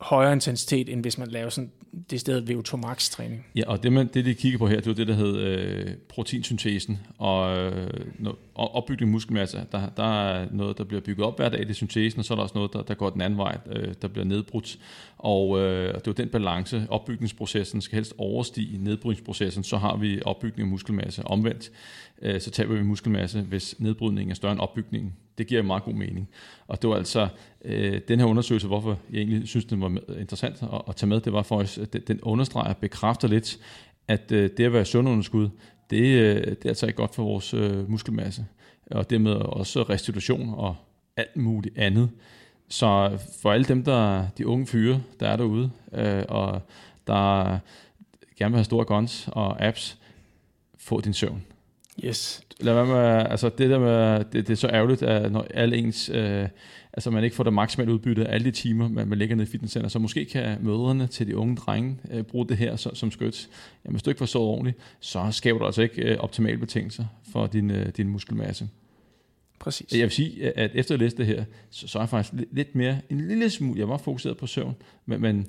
[0.00, 1.70] højere intensitet, end hvis man laver sådan
[2.10, 3.46] det sted VO2 max træning.
[3.56, 5.86] Ja, og det, man, det de kigger på her, det er det, der hedder øh,
[6.08, 7.90] proteinsyntesen og, øh,
[8.58, 9.66] og opbygning af muskelmasse.
[9.72, 12.34] Der, der er noget, der bliver bygget op hver dag, det er syntesen, og så
[12.34, 14.78] er der også noget, der, der går den anden vej, øh, der bliver nedbrudt.
[15.18, 20.20] Og øh, det er jo den balance, opbygningsprocessen skal helst overstige nedbrydningsprocessen, så har vi
[20.24, 21.26] opbygning af muskelmasse.
[21.26, 21.70] Omvendt,
[22.22, 25.14] øh, så taber vi muskelmasse, hvis nedbrydningen er større end opbygningen.
[25.38, 26.28] Det giver meget god mening.
[26.68, 27.28] Og det var altså
[27.64, 31.20] øh, den her undersøgelse, hvorfor jeg egentlig synes, den var interessant at, at tage med,
[31.20, 33.58] det var for os, at den understreger bekræfter lidt,
[34.08, 35.48] at øh, det at være sundunderskud,
[35.90, 38.46] det, øh, det er altså ikke godt for vores øh, muskelmasse.
[38.90, 40.76] Og dermed også restitution og
[41.16, 42.10] alt muligt andet.
[42.68, 46.62] Så for alle dem, der de unge fyre, der er derude, øh, og
[47.06, 47.58] der
[48.38, 49.98] gerne vil have store guns og apps,
[50.78, 51.44] få din søvn.
[52.04, 52.40] Yes.
[52.60, 55.76] Lad være med, altså det der med, det, det er så ærgerligt, at når alle
[55.76, 56.48] ens, øh,
[56.92, 59.48] altså man ikke får det maksimale udbytte af alle de timer, man, man ligger nede
[59.48, 62.94] i fitnesscenter, så måske kan mødrene til de unge drenge øh, bruge det her som,
[62.94, 63.48] som skyts.
[63.84, 67.04] Jamen, hvis du ikke får sovet ordentligt, så skaber du altså ikke øh, optimale betingelser
[67.32, 68.68] for din, øh, din muskelmasse.
[69.58, 69.92] Præcis.
[69.92, 72.74] Jeg vil sige, at efter at læse det her, så, så er jeg faktisk lidt
[72.74, 74.74] mere, en lille smule, jeg var fokuseret på søvn,
[75.06, 75.46] men, men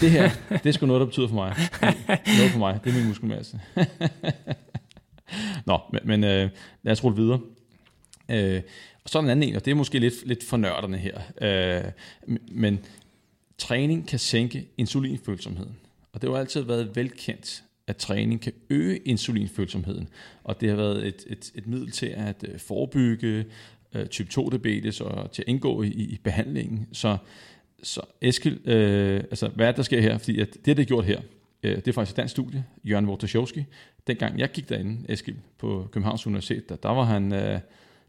[0.00, 1.56] det her, det er sgu noget, der betyder for mig.
[2.38, 3.60] Noget for mig, det er min muskelmasse.
[5.66, 6.50] Nå, men, men øh,
[6.82, 7.40] lad os rulle videre.
[8.28, 8.62] Øh,
[9.04, 11.20] og så er en anden en, og det er måske lidt, lidt for nørderne her.
[11.40, 11.92] Øh,
[12.50, 12.78] men
[13.58, 15.76] træning kan sænke insulinfølsomheden.
[16.12, 20.08] Og det har jo altid været velkendt, at træning kan øge insulinfølsomheden.
[20.44, 23.44] Og det har været et, et, et middel til at øh, forebygge
[23.94, 26.88] øh, type 2 diabetes og til at indgå i, i behandlingen.
[26.92, 27.16] Så,
[27.82, 30.18] så Eskil, øh, altså hvad er det, der sker her?
[30.18, 31.20] Fordi at det, det er gjort her,
[31.62, 33.64] øh, det er faktisk et dansk studie, Jørgen Wojciechowski.
[34.06, 37.32] Dengang jeg gik derinde, Eskil, på Københavns Universitet, der, der var han...
[37.32, 37.60] Øh,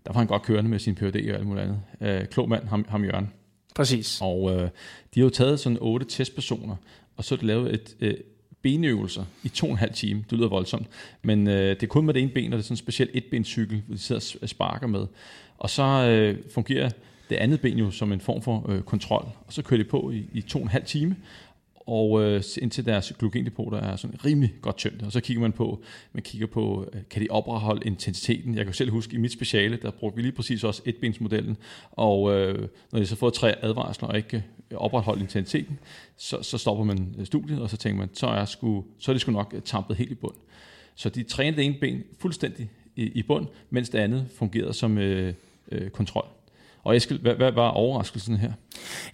[0.06, 1.82] der var han godt kørende med sin PhD og alt muligt andet.
[2.02, 3.32] Øh, klog mand, ham, ham Jørgen.
[3.76, 4.20] Præcis.
[4.22, 4.70] Og øh,
[5.16, 6.76] de har jo taget sådan otte testpersoner,
[7.18, 8.14] og så lavet et, øh,
[8.62, 10.24] benøvelser i to og en halv time.
[10.30, 10.88] Det lyder voldsomt,
[11.22, 13.10] men øh, det er kun med det ene ben, og det er sådan en speciel
[13.14, 15.06] etbenscykel, hvor de sidder og sparker med.
[15.58, 16.90] Og så øh, fungerer
[17.30, 20.12] det andet ben jo som en form for øh, kontrol, og så kører de på
[20.12, 21.16] i, i to og en halv time,
[21.90, 25.04] og øh, indtil deres glykogendepoter er sådan rimelig godt tømt.
[25.04, 28.56] Og så kigger man på, man kigger på, øh, kan de opretholde intensiteten?
[28.56, 31.58] Jeg kan selv huske, i mit speciale, der brugte vi lige præcis også etbensmodellen,
[31.92, 35.80] og øh, når de så får tre advarsler og ikke øh, opretholde intensiteten,
[36.18, 39.14] så, så stopper man øh, studiet, og så tænker man, så er, sgu, så er
[39.14, 40.36] det sgu nok øh, tampet helt i bund.
[40.96, 44.98] Så de trænede det ene ben fuldstændig i, i bund, mens det andet fungerede som
[44.98, 45.34] øh,
[45.72, 46.26] øh, kontrol.
[46.84, 48.52] Og Eskild, hvad, hvad var overraskelsen her?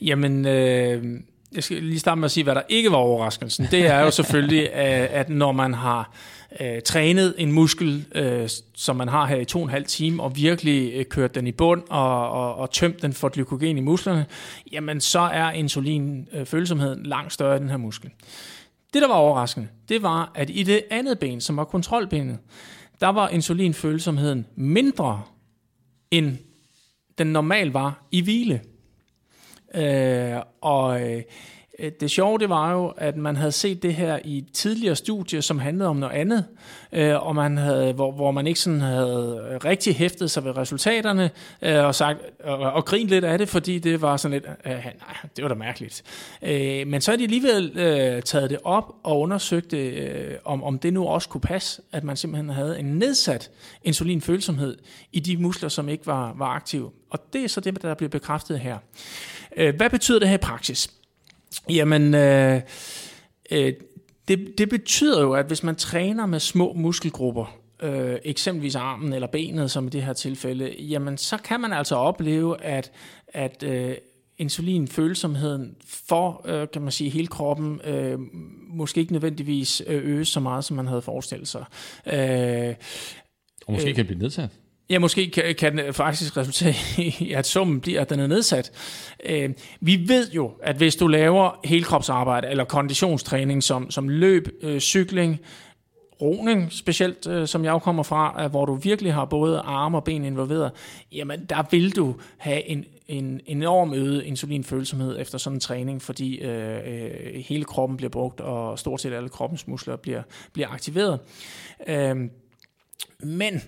[0.01, 1.19] Jamen, øh,
[1.55, 3.67] jeg skal lige starte med at sige, hvad der ikke var overraskelsen.
[3.71, 4.73] Det er jo selvfølgelig,
[5.19, 6.11] at når man har
[6.59, 10.23] øh, trænet en muskel, øh, som man har her i to og en halv time,
[10.23, 13.81] og virkelig øh, kørt den i bund og, og, og tømt den for glykogen i
[13.81, 14.25] musklerne,
[14.71, 18.09] jamen så er insulinfølsomheden øh, langt større i den her muskel.
[18.93, 22.37] Det, der var overraskende, det var, at i det andet ben, som var kontrolbenet,
[23.01, 25.21] der var insulinfølsomheden mindre,
[26.11, 26.37] end
[27.17, 28.61] den normalt var i hvile.
[29.77, 31.23] Øh, og øh,
[31.79, 34.95] Øh, det sjove det var jo, at man havde set det her i et tidligere
[34.95, 36.45] studie, som handlede om noget andet,
[36.91, 41.31] øh, og man havde, hvor, hvor man ikke sådan havde rigtig hæftet sig ved resultaterne,
[41.61, 44.71] øh, og, sagt, og, og grint lidt af det, fordi det var sådan lidt, øh,
[44.71, 44.91] nej,
[45.35, 46.03] det var da mærkeligt.
[46.41, 50.79] Øh, men så har de alligevel øh, taget det op og undersøgt, øh, om, om
[50.79, 53.51] det nu også kunne passe, at man simpelthen havde en nedsat
[53.83, 54.77] insulinfølsomhed
[55.11, 56.91] i de muskler, som ikke var, var aktive.
[57.09, 58.77] Og det er så det, der bliver bekræftet her.
[59.57, 60.89] Øh, hvad betyder det her i praksis?
[61.69, 62.61] Jamen, øh,
[63.51, 63.73] øh,
[64.27, 69.27] det, det betyder jo, at hvis man træner med små muskelgrupper, øh, eksempelvis armen eller
[69.27, 72.91] benet, som i det her tilfælde, jamen så kan man altså opleve, at,
[73.27, 73.95] at øh,
[74.37, 78.19] insulinfølsomheden for, øh, kan man sige, hele kroppen, øh,
[78.67, 81.65] måske ikke nødvendigvis øh, øges så meget, som man havde forestillet sig.
[82.05, 82.75] Øh,
[83.67, 84.49] og måske øh, kan blive nedsat.
[84.89, 88.71] Ja, måske kan, kan den faktisk resultere i, at summen bliver, at den er nedsat.
[89.25, 94.79] Øh, vi ved jo, at hvis du laver helkropsarbejde eller konditionstræning som, som løb, øh,
[94.79, 95.39] cykling,
[96.21, 100.03] roning, specielt øh, som jeg kommer fra, øh, hvor du virkelig har både arme og
[100.03, 100.71] ben involveret,
[101.11, 106.37] jamen der vil du have en, en enorm øget insulinfølsomhed efter sådan en træning, fordi
[106.37, 110.21] øh, øh, hele kroppen bliver brugt, og stort set alle kroppens muskler bliver,
[110.53, 111.19] bliver aktiveret.
[111.87, 112.15] Øh,
[113.19, 113.61] men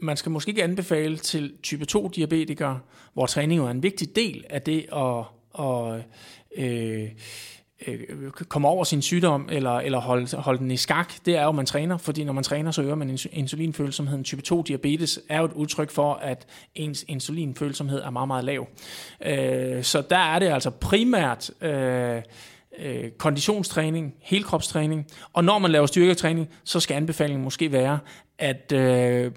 [0.00, 2.80] man skal måske ikke anbefale til type 2 diabetikere,
[3.14, 5.24] hvor træning er en vigtig del af det at,
[5.64, 6.04] at
[6.56, 7.08] øh,
[7.86, 11.48] øh, komme over sin sygdom eller, eller holde, holde den i skak, det er jo,
[11.48, 14.24] at man træner, fordi når man træner, så øger man insulinfølsomheden.
[14.24, 18.68] Type 2 diabetes er jo et udtryk for, at ens insulinfølsomhed er meget, meget lav.
[19.26, 21.50] Øh, så der er det altså primært...
[21.62, 22.22] Øh,
[22.78, 27.98] øh, konditionstræning, helkropstræning, og når man laver styrketræning, så skal anbefalingen måske være,
[28.38, 29.32] at øh,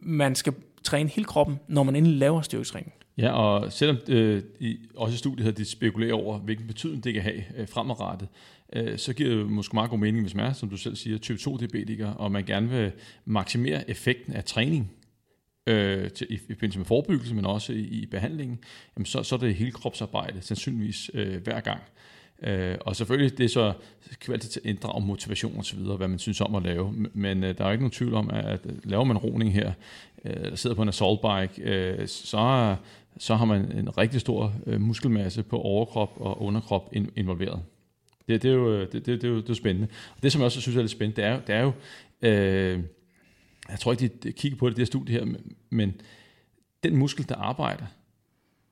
[0.00, 0.52] man skal
[0.84, 2.92] træne hele kroppen, når man endelig laver styrketræning.
[3.18, 7.14] Ja, og selvom øh, i, også i studiet har de spekuleret over, hvilken betydning det
[7.14, 8.28] kan have øh, fremadrettet,
[8.72, 11.18] øh, så giver det måske meget god mening, hvis man er, som du selv siger,
[11.18, 12.92] type 2-diabetiker, og man gerne vil
[13.24, 14.92] maksimere effekten af træning,
[15.66, 18.58] øh, til, i, i forbindelse med forebyggelse, men også i, i behandlingen,
[18.96, 21.80] jamen så, så er det hele kropsarbejde, sandsynligvis øh, hver gang.
[22.42, 23.72] Øh, og selvfølgelig, det er så
[24.20, 26.92] kvalitet at inddrage motivation og så videre, hvad man synes om at lave.
[27.14, 29.72] Men øh, der er ikke nogen tvivl om, at, at laver man roning her,
[30.24, 32.76] øh, sidder på en assault bike, øh, så,
[33.18, 37.62] så har man en rigtig stor øh, muskelmasse på overkrop og underkrop in, involveret.
[38.28, 39.88] Det, det, er jo, øh, det, det, det, er jo, det er jo spændende.
[40.16, 41.72] Og det, som jeg også synes er lidt spændende, det er, det er jo,
[42.22, 42.82] øh,
[43.68, 45.26] jeg tror ikke, de kigger på det, det her studie her,
[45.70, 46.00] men
[46.82, 47.84] den muskel, der arbejder,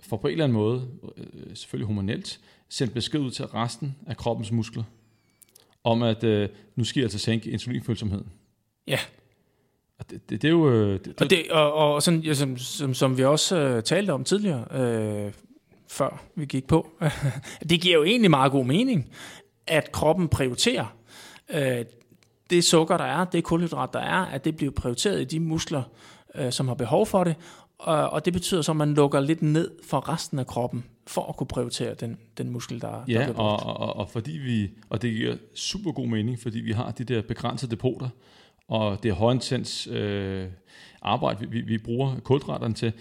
[0.02, 4.16] får på en eller anden måde, øh, selvfølgelig hormonelt, sendt besked ud til resten af
[4.16, 4.82] kroppens muskler,
[5.84, 8.26] om at øh, nu skal jeg altså sænke insulinfølsomheden.
[8.86, 8.98] Ja.
[9.98, 10.70] Og det, det, det er jo...
[10.70, 14.10] Øh, det, og, det, og, og sådan, ja, som, som, som vi også øh, talte
[14.10, 15.32] om tidligere, øh,
[15.88, 16.90] før vi gik på,
[17.70, 19.10] det giver jo egentlig meget god mening,
[19.66, 20.96] at kroppen prioriterer
[21.50, 21.84] øh,
[22.50, 25.82] det sukker, der er, det kulhydrat, der er, at det bliver prioriteret i de muskler,
[26.34, 27.34] øh, som har behov for det,
[27.78, 31.28] og, og det betyder så, at man lukker lidt ned for resten af kroppen, for
[31.28, 33.62] at kunne prioritere den, den muskel, der, ja, der bliver brugt.
[33.64, 37.04] Og, og, og, fordi vi, og det giver super god mening, fordi vi har de
[37.04, 38.08] der begrænsede depoter,
[38.68, 40.46] og det er højintens øh,
[41.02, 42.92] arbejde, vi, vi bruger kulhydraterne til,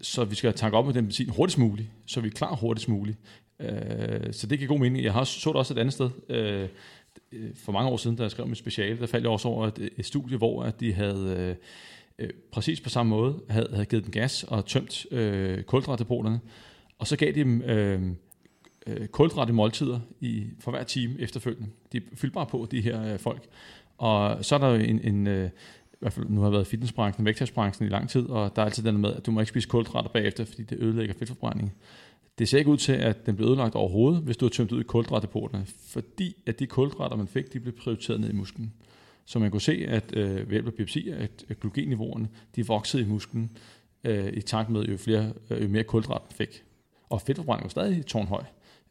[0.00, 2.88] så vi skal tanke op med den benzin hurtigst muligt, så vi er klar hurtigst
[2.88, 3.18] muligt.
[3.60, 5.04] Øh, så det giver god mening.
[5.04, 6.68] Jeg har så det også et andet sted, øh,
[7.54, 9.90] for mange år siden, da jeg skrev mit speciale, der faldt jeg også over et,
[9.96, 11.36] et studie, hvor at de havde...
[11.38, 11.56] Øh,
[12.18, 16.40] øh, præcis på samme måde havde, havde givet dem gas og tømt øh, kulhydratdepoterne,
[16.98, 18.02] og så gav de dem øh,
[18.86, 21.68] øh, kulhydrate måltider i, for hver time efterfølgende.
[21.92, 23.46] De fyldte bare på, de her øh, folk.
[23.98, 25.50] Og så er der jo en, en øh,
[25.92, 28.62] i hvert fald nu har jeg været i fitnessbranchen, vægttabsbranchen i lang tid, og der
[28.62, 31.72] er altid den med, at du må ikke spise kulhydrater bagefter, fordi det ødelægger fedtforbrænding.
[32.38, 34.80] Det ser ikke ud til, at den bliver ødelagt overhovedet, hvis du har tømt ud
[34.80, 38.72] i kulhydratdepoterne, fordi at de kulhydrater, man fik, de blev prioriteret ned i musklen.
[39.24, 41.56] Så man kunne se, at øh, ved hjælp af biopsi, at, at
[42.56, 43.50] de voksede i musklen
[44.04, 46.62] øh, i takt med, jo, flere, øh, jo mere kulhydrat man fik.
[47.10, 48.44] Og fedtforbrænding var stadig tårnhøj.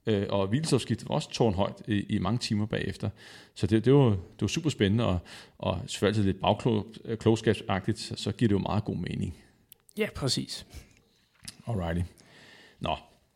[0.07, 3.09] Øh, og hvilestofskiftet var også tårnhøjt i, i mange timer bagefter.
[3.55, 5.19] Så det, det, var, det var super spændende, og,
[5.57, 9.37] og selvfølgelig lidt bagklogskabsagtigt, så, så giver det jo meget god mening.
[9.97, 10.65] Ja, præcis.
[11.67, 12.01] Alrighty.
[12.79, 12.95] Nå,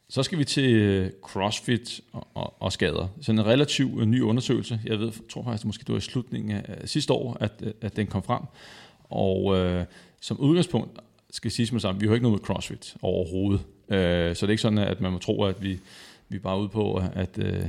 [0.09, 3.07] Så skal vi til øh, CrossFit og, og, og skader.
[3.21, 4.81] Så en relativt ny undersøgelse.
[4.85, 8.07] Jeg ved, tror faktisk, måske det var i slutningen af sidste år, at, at den
[8.07, 8.43] kom frem.
[9.03, 9.85] Og øh,
[10.21, 10.99] som udgangspunkt
[11.31, 13.61] skal sige med sammen, vi har ikke noget med CrossFit overhovedet.
[13.89, 15.79] Øh, så det er ikke sådan, at man må tro, at vi,
[16.29, 17.63] vi bare er ude på at øh,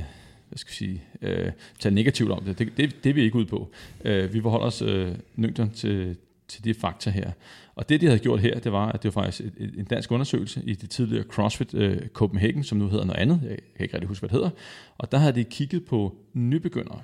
[0.51, 2.59] hvad skal jeg sige, øh, tage negativt om det.
[2.59, 3.03] Det, det.
[3.03, 3.71] det er vi ikke ude på.
[4.05, 6.15] Øh, vi forholder os øh, nøgtern til,
[6.47, 7.31] til de fakta her.
[7.75, 9.85] Og det, de havde gjort her, det var, at det var faktisk et, et, en
[9.85, 13.39] dansk undersøgelse i det tidligere CrossFit øh, Copenhagen, som nu hedder noget andet.
[13.43, 14.49] Jeg kan ikke rigtig huske, hvad det hedder.
[14.97, 17.01] Og der havde de kigget på nybegyndere.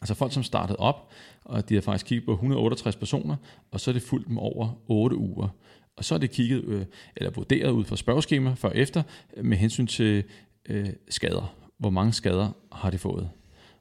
[0.00, 1.10] Altså folk, som startede op,
[1.44, 3.36] og de har faktisk kigget på 168 personer,
[3.70, 5.48] og så er det fulgt dem over 8 uger.
[5.96, 6.84] Og så er det kigget, øh,
[7.16, 9.02] eller vurderet ud fra spørgeskema før og efter,
[9.36, 10.24] øh, med hensyn til
[10.68, 11.54] øh, skader.
[11.78, 13.30] Hvor mange skader har de fået?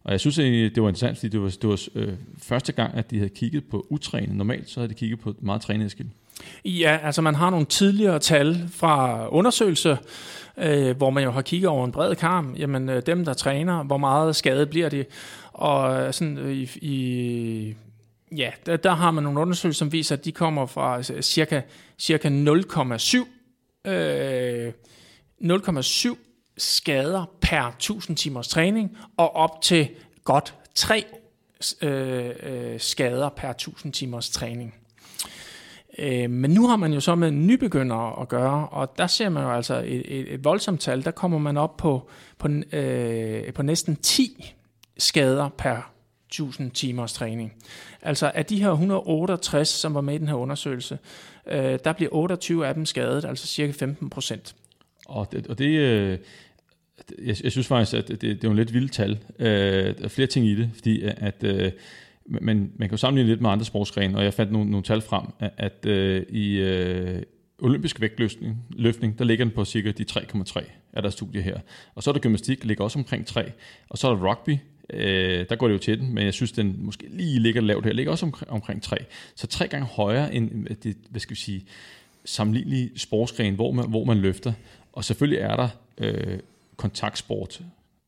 [0.03, 3.11] Og jeg synes, det var interessant, fordi det var, det var øh, første gang, at
[3.11, 4.35] de havde kigget på utrænet.
[4.35, 6.09] Normalt så havde de kigget på meget trænet skill.
[6.65, 9.97] Ja, altså man har nogle tidligere tal fra undersøgelser,
[10.57, 12.55] øh, hvor man jo har kigget over en bred karm.
[12.57, 15.07] Jamen øh, dem, der træner, hvor meget skade bliver det,
[15.53, 17.75] Og øh, sådan øh, i, i
[18.37, 21.61] ja, der, der har man nogle undersøgelser, som viser, at de kommer fra altså, cirka,
[21.99, 24.73] cirka 0,7 øh,
[25.41, 26.17] 0,7
[26.57, 29.89] skader per 1000 timers træning, og op til
[30.23, 31.05] godt 3
[31.81, 34.75] øh, øh, skader per 1000 timers træning.
[35.99, 39.43] Øh, men nu har man jo så med nybegyndere at gøre, og der ser man
[39.43, 41.05] jo altså et, et, et voldsomt tal.
[41.05, 44.53] Der kommer man op på, på, øh, på næsten 10
[44.97, 45.91] skader per
[46.27, 47.53] 1000 timers træning.
[48.01, 50.99] Altså af de her 168, som var med i den her undersøgelse,
[51.47, 54.55] øh, der bliver 28 af dem skadet, altså cirka 15 procent.
[55.05, 56.17] Og det, og det øh,
[57.25, 59.19] jeg, jeg synes faktisk, at det, det er jo en lidt vildt tal.
[59.39, 61.71] Øh, der er flere ting i det, fordi at, øh,
[62.27, 65.01] men man kan jo sammenligne lidt med andre sportsgrene, og jeg fandt nogle, nogle tal
[65.01, 67.21] frem, at, at øh, i øh,
[67.59, 70.63] olympisk vægtløftning, løftning, der ligger den på cirka de 3,3,
[70.93, 71.59] er der studie her.
[71.95, 73.51] Og så er der gymnastik, ligger også omkring 3.
[73.89, 74.57] Og så er der rugby,
[74.89, 77.85] øh, der går det jo til den, men jeg synes, den måske lige ligger lavt
[77.85, 78.97] her, ligger også omkring, omkring 3.
[79.35, 81.65] Så tre gange højere end øh, det, hvad skal vi sige,
[82.25, 84.53] sammenlignelige sportsgren, hvor man, hvor man løfter.
[84.93, 86.39] Og selvfølgelig er der øh,
[86.77, 87.61] kontaktsport,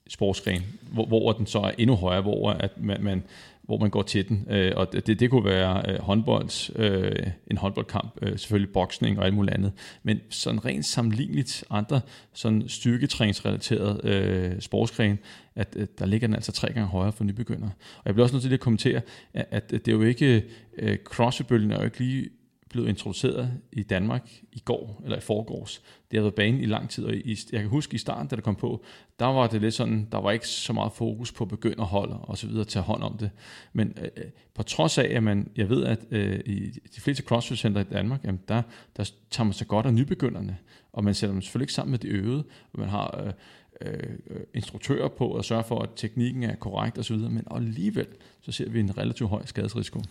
[0.08, 3.24] sportsgren, hvor, hvor den så er endnu højere, hvor at man, man
[3.70, 4.48] hvor man går til den.
[4.50, 9.26] Øh, og det, det kunne være øh, håndbold, øh, en håndboldkamp, øh, selvfølgelig boksning og
[9.26, 9.72] alt muligt andet.
[10.04, 12.02] Men sådan rent sammenligneligt andre
[12.34, 15.20] sådan styrketræningsrelaterede øh, sportsgren,
[15.56, 17.72] at øh, der ligger den altså tre gange højere for nybegyndere.
[17.98, 19.02] Og jeg bliver også nødt til at kommentere,
[19.34, 20.44] at, at det er jo ikke,
[20.78, 22.30] øh, crossfit er jo ikke lige
[22.70, 25.82] blevet introduceret i Danmark i går, eller i forgårs.
[26.12, 28.36] Det har været banen i lang tid, og i, jeg kan huske i starten, da
[28.36, 28.84] det kom på,
[29.20, 32.48] der var det lidt sådan, der var ikke så meget fokus på begynderhold og så
[32.48, 33.30] videre, at tage hånd om det.
[33.74, 37.24] Men øh, øh, på trods af, at man, jeg ved, at øh, i de fleste
[37.24, 38.62] CrossFit-center i Danmark, jamen der,
[38.98, 40.58] der tager man sig godt af nybegynderne,
[40.94, 43.34] og man sætter dem selvfølgelig ikke sammen med de øvede, og man har øh,
[43.82, 48.08] øh, instruktører på at sørge for, at teknikken er korrekt osv., men alligevel
[48.42, 50.02] så ser vi en relativt høj skadesrisiko.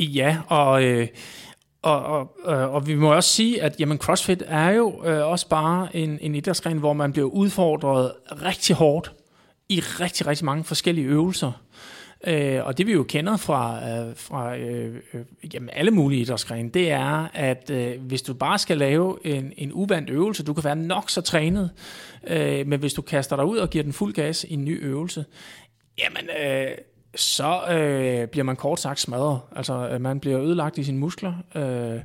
[0.00, 1.08] Ja, og, øh,
[1.84, 5.48] og, og, øh, og vi må også sige, at jamen, CrossFit er jo øh, også
[5.48, 9.12] bare en, en idrætsgren, hvor man bliver udfordret rigtig hårdt
[9.68, 11.52] i rigtig, rigtig mange forskellige øvelser.
[12.26, 16.70] Øh, og det vi jo kender fra, øh, fra øh, øh, jamen, alle mulige idrætsgrene,
[16.70, 20.64] det er, at øh, hvis du bare skal lave en, en uvandt øvelse, du kan
[20.64, 21.70] være nok så trænet,
[22.26, 24.84] øh, men hvis du kaster dig ud og giver den fuld gas i en ny
[24.84, 25.24] øvelse,
[25.98, 26.28] jamen...
[26.42, 26.68] Øh,
[27.16, 29.40] så øh, bliver man kort sagt smadret.
[29.56, 31.34] Altså, øh, man bliver ødelagt i sine muskler.
[31.54, 32.00] Øh,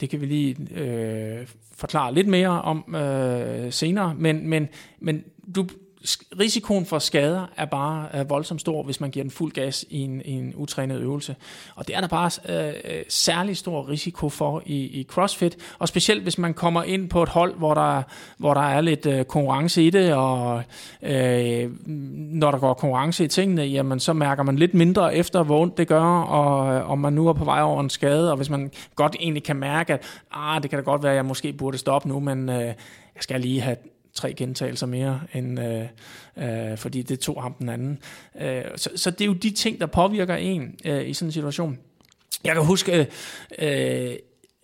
[0.00, 4.14] det kan vi lige øh, forklare lidt mere om øh, senere.
[4.14, 4.68] Men, men,
[5.00, 5.66] men du,
[6.40, 10.00] risikoen for skader er bare er voldsomt stor, hvis man giver den fuld gas i
[10.00, 11.36] en, i en utrænet øvelse.
[11.74, 15.88] Og det er der bare øh, øh, særlig stor risiko for i, i CrossFit, og
[15.88, 18.02] specielt hvis man kommer ind på et hold, hvor der,
[18.38, 20.62] hvor der er lidt øh, konkurrence i det, og
[21.02, 25.60] øh, når der går konkurrence i tingene, jamen så mærker man lidt mindre efter, hvor
[25.60, 28.36] ondt det gør, og øh, om man nu er på vej over en skade, og
[28.36, 31.24] hvis man godt egentlig kan mærke, at ah, det kan da godt være, at jeg
[31.24, 32.64] måske burde stoppe nu, men øh,
[33.14, 33.76] jeg skal lige have
[34.14, 37.98] tre gentagelser mere, end, øh, øh, fordi det tog ham den anden.
[38.40, 41.32] Øh, så, så det er jo de ting, der påvirker en øh, i sådan en
[41.32, 41.78] situation.
[42.44, 43.06] Jeg kan huske,
[43.58, 44.16] øh,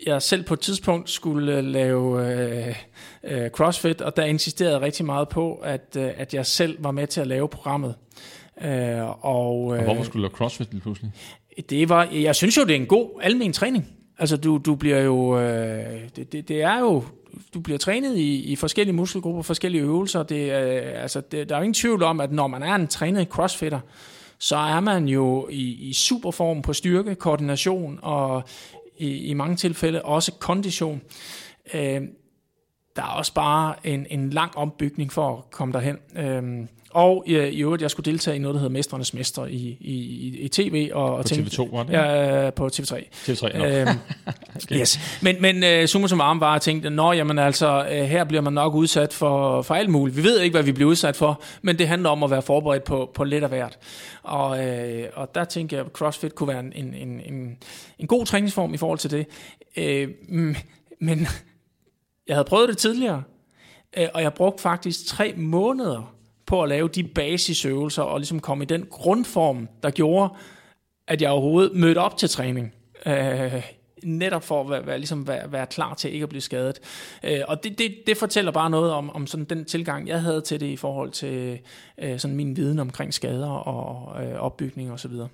[0.07, 2.77] jeg selv på et tidspunkt skulle lave øh,
[3.25, 6.91] øh, CrossFit, og der insisterede jeg rigtig meget på, at, øh, at jeg selv var
[6.91, 7.95] med til at lave programmet.
[8.63, 11.13] Øh, og, øh, og hvorfor skulle du lave CrossFit lige pludselig?
[11.71, 13.87] Det var, jeg synes jo, det er en god almen træning.
[14.19, 15.39] Altså, du, du bliver jo...
[15.41, 17.05] Øh, det, det, det er jo
[17.55, 20.23] du bliver trænet i, i forskellige muskelgrupper, forskellige øvelser.
[20.23, 22.89] Det, øh, altså, det, der er jo ingen tvivl om, at når man er en
[22.89, 23.81] trænet crossfitter,
[24.39, 28.43] så er man jo i, i superform på styrke, koordination og
[28.99, 31.03] i, i mange tilfælde også kondition.
[31.75, 32.01] Øh,
[32.97, 35.97] der er også bare en, en lang ombygning for at komme derhen.
[36.17, 39.77] Øhm, og i, i øvrigt, jeg skulle deltage i noget, der hedder Mestrenes Mester i,
[39.81, 40.91] i, i tv.
[40.93, 41.93] Og, og på tænkte, TV2, var det?
[41.93, 42.95] Ja, på TV3.
[43.13, 43.65] TV3, no.
[43.65, 43.89] øhm,
[44.65, 44.81] okay.
[44.81, 45.19] yes.
[45.23, 48.53] Men, men uh, summa summarum var, at tænkte, nå, jamen altså, uh, her bliver man
[48.53, 50.17] nok udsat for, for alt muligt.
[50.17, 52.85] Vi ved ikke, hvad vi bliver udsat for, men det handler om at være forberedt
[52.85, 53.79] på, på lidt af hvert.
[54.23, 57.57] Og, uh, og der tænker jeg, at CrossFit kunne være en, en, en,
[57.99, 59.27] en god træningsform i forhold til det.
[59.77, 60.55] Uh,
[61.01, 61.29] men
[62.29, 63.23] jeg havde prøvet det tidligere,
[63.97, 66.15] øh, og jeg brugte faktisk tre måneder
[66.47, 70.35] på at lave de basisøvelser og ligesom komme i den grundform, der gjorde,
[71.07, 72.75] at jeg overhovedet mødte op til træning.
[73.07, 73.63] Øh,
[74.05, 76.81] netop for at være, være, ligesom være, være klar til ikke at blive skadet.
[77.25, 80.41] Øh, og det, det, det fortæller bare noget om, om sådan den tilgang, jeg havde
[80.41, 81.59] til det i forhold til
[81.99, 85.13] øh, sådan min viden omkring skader og øh, opbygning osv.
[85.13, 85.31] Og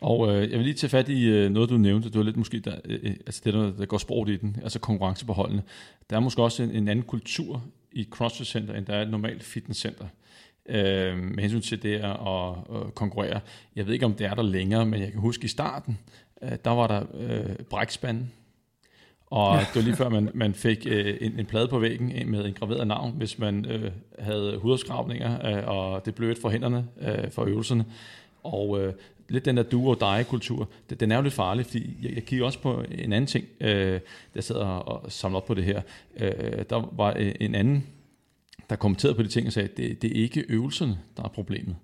[0.00, 2.10] og øh, jeg vil lige tage fat i øh, noget, du nævnte.
[2.10, 4.56] Du var lidt måske, der, øh, øh, altså det der, der går sport i den,
[4.62, 5.62] altså konkurrence på holdene.
[6.10, 9.10] Der er måske også en, en anden kultur i CrossFit Center, end der er et
[9.10, 10.06] normalt fitnesscenter.
[10.68, 13.40] Øh, med hensyn til det at, at, at konkurrere.
[13.76, 15.98] Jeg ved ikke, om det er der længere, men jeg kan huske i starten,
[16.42, 18.32] øh, der var der øh, brækspanden,
[19.30, 22.44] og det var lige før, man, man fik øh, en, en plade på væggen med
[22.44, 27.30] en graveret navn, hvis man øh, havde hudafskrabninger, øh, og det blødt for hænderne øh,
[27.30, 27.84] for øvelserne.
[28.42, 28.94] Og øh,
[29.30, 30.68] lidt den der du og dig kultur
[31.00, 34.00] den er jo lidt farlig, fordi jeg, jeg kigger også på en anden ting, øh,
[34.34, 35.82] der sidder og samler op på det her.
[36.16, 37.86] Øh, der var en anden,
[38.70, 41.28] der kommenterede på de ting og sagde, at det, det er ikke øvelserne, der er
[41.28, 41.76] problemet.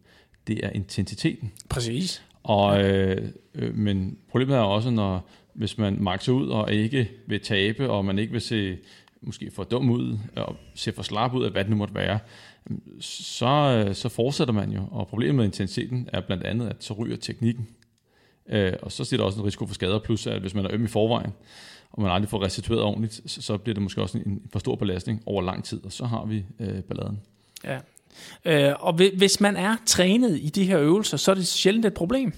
[0.46, 1.52] Det er intensiteten.
[1.68, 2.22] Præcis.
[2.42, 7.40] Og, øh, øh, men problemet er også, når hvis man makser ud og ikke vil
[7.40, 8.78] tabe, og man ikke vil se
[9.20, 12.18] måske for dum ud, og se for slap ud af, hvad det nu måtte være,
[13.00, 14.82] så, øh, så fortsætter man jo.
[14.90, 17.68] Og problemet med intensiteten er blandt andet, at så ryger teknikken.
[18.48, 20.70] Øh, og så sidder der også en risiko for skader, plus at hvis man er
[20.72, 21.32] øm i forvejen,
[21.92, 24.58] og man aldrig får restitueret ordentligt, så, så bliver det måske også en, en for
[24.58, 27.20] stor belastning over lang tid, og så har vi øh, balladen.
[27.64, 27.78] Ja.
[28.44, 31.94] Øh, og hvis man er trænet i de her øvelser, så er det sjældent et
[31.94, 32.32] problem.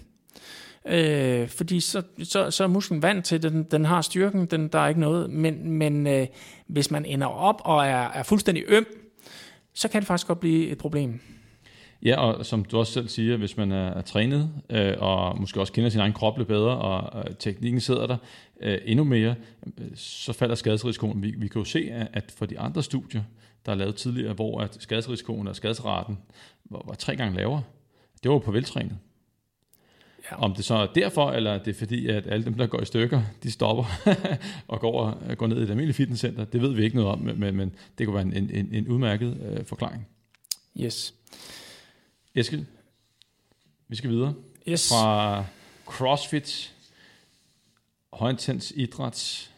[0.87, 4.79] Øh, fordi så, så, så er musklen vant til, den, den har styrken, den, der
[4.79, 5.31] er ikke noget.
[5.31, 6.27] Men, men øh,
[6.67, 8.87] hvis man ender op og er, er fuldstændig øm,
[9.79, 11.21] så kan det faktisk godt blive et problem.
[12.03, 15.61] Ja, og som du også selv siger, hvis man er, er trænet, øh, og måske
[15.61, 18.17] også kender sin egen krop lidt bedre, og, og teknikken sidder der
[18.61, 19.35] øh, endnu mere,
[19.79, 21.23] øh, så falder skadesrisikoen.
[21.23, 23.23] Vi, vi kan jo se, at for de andre studier,
[23.67, 26.19] der er lavet tidligere, hvor at skadesrisikoen og skadesraten
[26.65, 27.63] var, var tre gange lavere,
[28.23, 28.99] det var på veltrænet.
[30.33, 32.85] Om det så er derfor, eller det er fordi, at alle dem, der går i
[32.85, 33.85] stykker, de stopper
[34.69, 37.57] og går, går ned i et almindeligt fitnesscenter, det ved vi ikke noget om, men,
[37.57, 40.09] men det kunne være en, en, en udmærket øh, forklaring.
[40.81, 41.15] Yes.
[42.35, 42.65] Eskild,
[43.89, 44.35] vi skal videre.
[44.69, 44.89] Yes.
[44.89, 45.45] Fra
[45.87, 46.75] CrossFit,
[48.13, 49.51] højintens idræt,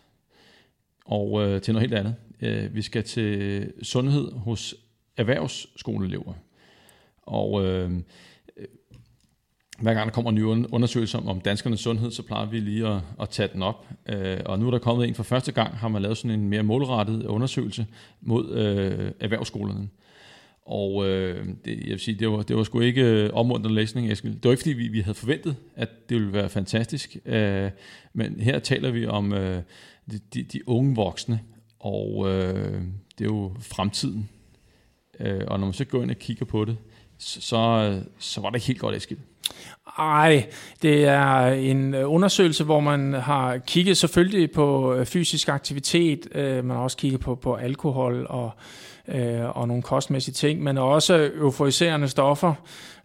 [1.04, 2.14] og øh, til noget helt andet.
[2.40, 4.74] Øh, vi skal til sundhed hos
[5.16, 6.34] erhvervsskoleelever.
[7.22, 8.00] Og øh,
[9.80, 12.88] hver gang der kommer en ny undersøgelse om, om danskernes sundhed, så plejer vi lige
[12.88, 13.88] at, at tage den op.
[14.08, 16.48] Øh, og nu er der kommet en for første gang, har man lavet sådan en
[16.48, 17.86] mere målrettet undersøgelse
[18.20, 19.88] mod øh, erhvervsskolerne.
[20.66, 24.34] Og øh, det, jeg vil sige, det var, det var sgu ikke øh, læsning, Eskild.
[24.34, 27.16] Det var ikke, fordi vi, vi havde forventet, at det ville være fantastisk.
[27.26, 27.70] Øh,
[28.12, 29.62] men her taler vi om øh,
[30.34, 31.40] de, de, unge voksne,
[31.78, 32.82] og øh,
[33.18, 34.28] det er jo fremtiden.
[35.20, 36.76] Øh, og når man så går ind og kigger på det,
[37.18, 39.18] så, så var det ikke helt godt, Eskild.
[39.98, 40.46] Ej,
[40.82, 46.64] det er en øh, undersøgelse, hvor man har kigget selvfølgelig på øh, fysisk aktivitet, øh,
[46.64, 48.50] man har også kigget på, på alkohol og,
[49.08, 52.54] øh, og nogle kostmæssige ting, men også euforiserende stoffer.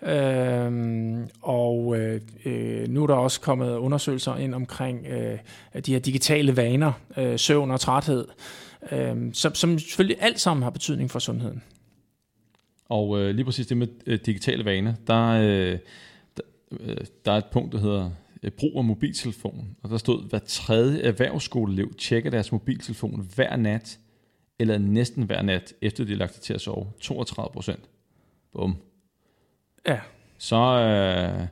[0.03, 1.97] Øhm, og
[2.45, 5.05] øh, nu er der også kommet undersøgelser ind omkring
[5.85, 6.91] de her digitale vaner,
[7.37, 8.25] søvn og træthed,
[8.91, 11.63] øhm, som, som selvfølgelig alt sammen har betydning for sundheden.
[12.89, 15.77] Og øh, lige præcis det med øh, digitale vaner, der, øh,
[16.79, 18.11] der, øh, der er et punkt, der hedder
[18.43, 19.75] øh, brug af mobiltelefon.
[19.83, 23.99] Og der stod, hver tredje erhvervsskoleelev tjekker deres mobiltelefon hver nat,
[24.59, 26.87] eller næsten hver nat, efter de er lagt til at sove.
[26.99, 27.89] 32 procent.
[28.53, 28.77] Bum.
[29.87, 29.99] Ja.
[30.37, 31.47] Så øh,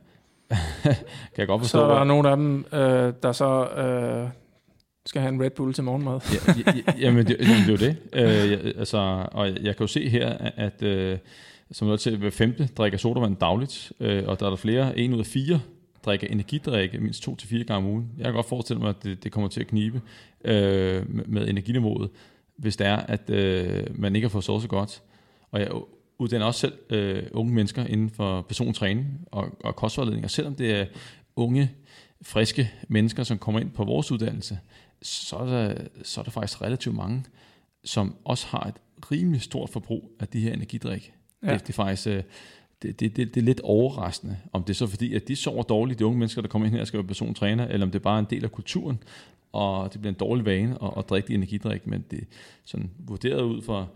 [1.34, 1.78] kan jeg godt forstå...
[1.78, 3.68] Så er der nogle af dem, øh, der så...
[3.68, 4.44] Øh
[5.06, 6.20] skal have en Red Bull til morgenmad.
[6.32, 7.96] ja, ja, jamen, det, jamen, det er jo det.
[8.12, 11.18] Øh, jeg, altså, og jeg kan jo se her, at øh,
[11.74, 15.14] som noget til hver femte drikker sodavand dagligt, øh, og der er der flere, en
[15.14, 15.60] ud af fire
[16.04, 18.10] drikker energidrikke mindst to til fire gange om ugen.
[18.16, 20.02] Jeg kan godt forestille mig, at det, det kommer til at knibe
[20.44, 22.10] øh, med, med energiniveauet,
[22.56, 25.02] hvis det er, at øh, man ikke har fået sovet så godt.
[25.50, 25.70] Og jeg
[26.18, 30.70] uddanner også selv øh, unge mennesker inden for persontræning og, og kostvejledning, og selvom det
[30.80, 30.86] er
[31.36, 31.70] unge,
[32.22, 34.58] friske mennesker, som kommer ind på vores uddannelse,
[35.02, 37.24] så er der, så er der faktisk relativt mange,
[37.84, 38.76] som også har et
[39.10, 41.12] rimelig stort forbrug af de her energidrik.
[41.44, 41.52] Ja.
[41.52, 42.06] Det, det er faktisk...
[42.06, 42.22] Øh,
[42.82, 45.62] det, det, det, det er lidt overraskende, om det er så fordi, at de sover
[45.62, 47.98] dårligt, de unge mennesker, der kommer ind her og skal være persontræner, eller om det
[47.98, 48.98] er bare en del af kulturen,
[49.52, 52.26] og det bliver en dårlig vane at, at drikke de energidrik, men det
[52.64, 53.86] sådan vurderet ud fra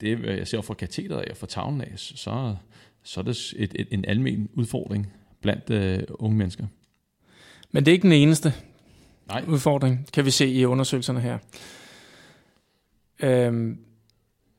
[0.00, 2.54] det, jeg ser fra katedret og fra tavlen af, så,
[3.02, 6.66] så er det et, et, en almen udfordring blandt øh, unge mennesker.
[7.70, 8.54] Men det er ikke den eneste
[9.26, 9.44] Nej.
[9.48, 11.38] udfordring, kan vi se i undersøgelserne her.
[13.20, 13.78] Øhm,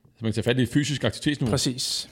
[0.03, 1.47] så man kan tage fat i fysisk aktivitet nu.
[1.47, 2.09] Præcis.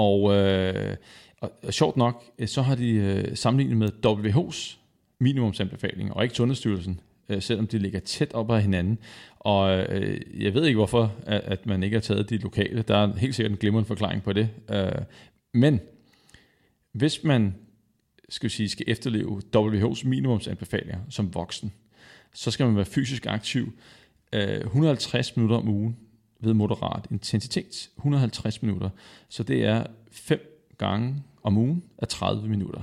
[0.00, 0.96] Og, øh,
[1.40, 4.78] og, og sjovt nok, øh, så har de øh, sammenlignet med WHO's
[5.18, 8.98] minimumsanbefalinger, og ikke Sundhedsstyrelsen, øh, selvom de ligger tæt op ad hinanden.
[9.38, 12.82] Og øh, jeg ved ikke hvorfor, at, at man ikke har taget de lokale.
[12.82, 14.48] Der er helt sikkert en glimrende forklaring på det.
[14.70, 14.92] Øh,
[15.54, 15.80] men
[16.92, 17.54] hvis man
[18.28, 21.72] skal, sige, skal efterleve WHO's minimumsanbefalinger som voksen,
[22.34, 23.72] så skal man være fysisk aktiv
[24.32, 25.96] øh, 150 minutter om ugen
[26.40, 27.90] ved moderat intensitet.
[27.96, 28.90] 150 minutter.
[29.28, 32.82] Så det er fem gange om ugen af 30 minutter.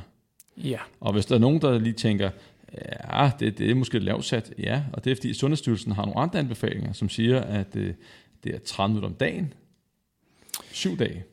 [0.58, 0.80] Ja.
[1.00, 2.30] Og hvis der er nogen, der lige tænker,
[3.14, 6.20] ja, det, det er måske lavt sat, ja, og det er fordi Sundhedsstyrelsen har nogle
[6.20, 7.94] andre anbefalinger, som siger, at det, øh,
[8.44, 9.54] det er 30 minutter om dagen,
[10.72, 11.24] syv dage,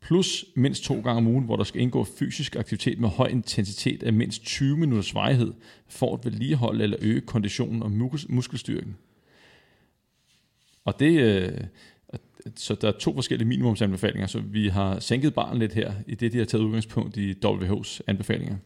[0.00, 4.02] plus mindst to gange om ugen, hvor der skal indgå fysisk aktivitet med høj intensitet
[4.02, 5.52] af mindst 20 minutters vejhed,
[5.88, 7.90] for at vedligeholde eller øge konditionen og
[8.28, 8.96] muskelstyrken.
[10.88, 11.52] Og det, øh,
[12.56, 16.32] så der er to forskellige minimumsanbefalinger, så vi har sænket barn lidt her, i det
[16.32, 18.56] de har taget udgangspunkt i WHO's anbefalinger.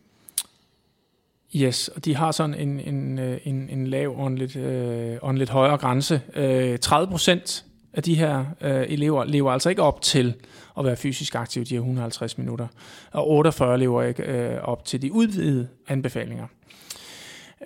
[1.56, 5.18] Yes, og de har sådan en, en, øh, en, en lav og en lidt, øh,
[5.22, 6.20] og en lidt højere grænse.
[6.34, 10.34] Øh, 30 procent af de her øh, elever lever altså ikke op til
[10.78, 12.66] at være fysisk aktive de her 150 minutter,
[13.12, 16.46] og 48 lever ikke øh, op til de udvidede anbefalinger.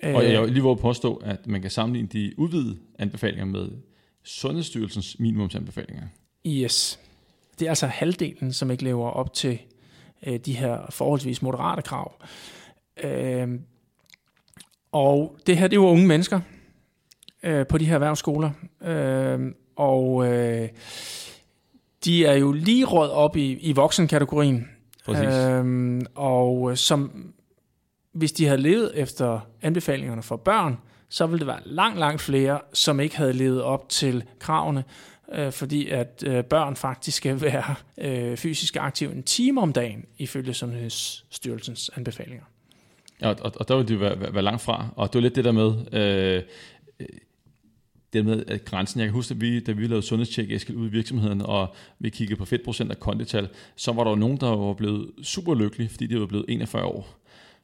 [0.03, 3.69] Og jeg vil lige våge påstå, at man kan sammenligne de udvidede anbefalinger med
[4.27, 6.03] Sundhedsstyrelsens minimumsanbefalinger.
[6.47, 6.99] Yes.
[7.59, 9.59] Det er altså halvdelen, som ikke lever op til
[10.27, 12.21] øh, de her forholdsvis moderate krav.
[13.03, 13.59] Øh,
[14.91, 16.39] og det her, det er jo unge mennesker
[17.43, 18.51] øh, på de her erhvervsskoler.
[18.81, 19.39] Øh,
[19.75, 20.69] og øh,
[22.05, 24.67] de er jo lige råd op i, i voksenkategorien.
[25.09, 27.33] Øh, og som
[28.11, 30.77] hvis de havde levet efter anbefalingerne for børn,
[31.09, 34.83] så ville det være langt, langt flere, som ikke havde levet op til kravene,
[35.33, 40.05] øh, fordi at øh, børn faktisk skal være øh, fysisk aktive en time om dagen,
[40.17, 42.43] ifølge Sundhedsstyrelsens anbefalinger.
[43.21, 45.35] Ja, og, og der ville de være, være, være langt fra, og det var lidt
[45.35, 46.43] det der med, øh,
[48.13, 50.87] det med at grænsen, jeg kan huske, at vi, da vi lavede sundhedstjek Eskild, ud
[50.87, 54.55] i virksomheden, og vi kiggede på fedtprocent og kondital, så var der jo nogen, der
[54.55, 57.17] var blevet super lykkelige, fordi de var blevet 41 år.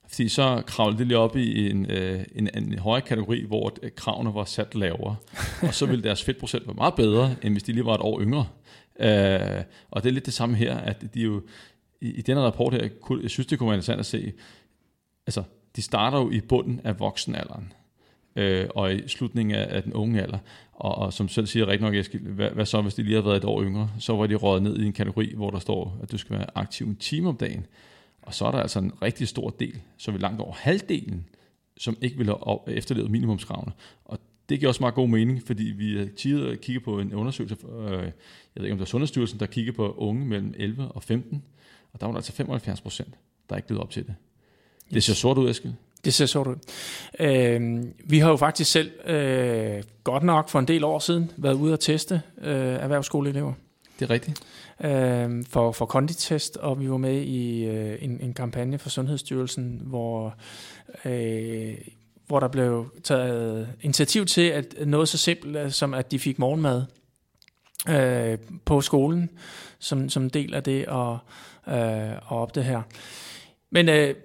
[0.07, 4.33] Fordi så kravlede det lige op i en, øh, en, en højere kategori, hvor kravene
[4.33, 5.15] var sat lavere.
[5.67, 8.21] og så ville deres fedtprocent være meget bedre, end hvis de lige var et år
[8.21, 8.47] yngre.
[8.99, 11.41] Øh, og det er lidt det samme her, at de jo,
[12.01, 12.89] i, i denne rapport her,
[13.21, 14.33] jeg synes, det kunne være interessant at se,
[15.27, 15.43] altså,
[15.75, 17.73] de starter jo i bunden af voksenalderen,
[18.35, 20.37] øh, og i slutningen af, af den unge alder.
[20.73, 23.21] Og, og som selv siger rigtig nok, Eskild, hvad, hvad så, hvis de lige har
[23.21, 23.89] været et år yngre?
[23.99, 26.45] Så var de røget ned i en kategori, hvor der står, at du skal være
[26.55, 27.65] aktiv en time om dagen.
[28.23, 31.25] Og så er der altså en rigtig stor del, så vi langt over halvdelen,
[31.77, 33.71] som ikke vil have efterlevet minimumskravene.
[34.05, 34.19] Og
[34.49, 37.91] det giver også meget god mening, fordi vi har tidligere kigget på en undersøgelse, øh,
[37.91, 38.11] jeg
[38.55, 41.43] ved ikke om det er Sundhedsstyrelsen, der kigger på unge mellem 11 og 15,
[41.93, 43.13] og der var der altså 75 procent,
[43.49, 44.15] der ikke levet op til det.
[44.93, 45.73] Det ser sort ud, Eskild.
[46.05, 46.55] Det ser sort ud.
[47.19, 51.53] Øh, vi har jo faktisk selv, øh, godt nok for en del år siden, været
[51.53, 53.53] ude at teste øh, erhvervsskoleelever.
[54.03, 54.43] Det er rigtigt.
[54.81, 59.81] Øh, for, for konditest, og vi var med i øh, en, en kampagne for Sundhedsstyrelsen,
[59.83, 60.35] hvor,
[61.05, 61.77] øh,
[62.27, 66.39] hvor der blev taget initiativ til at noget så simpelt øh, som, at de fik
[66.39, 66.85] morgenmad
[67.89, 69.29] øh, på skolen,
[69.79, 71.17] som, som del af det og,
[71.67, 72.81] øh, og op det her.
[73.69, 74.15] Men øh,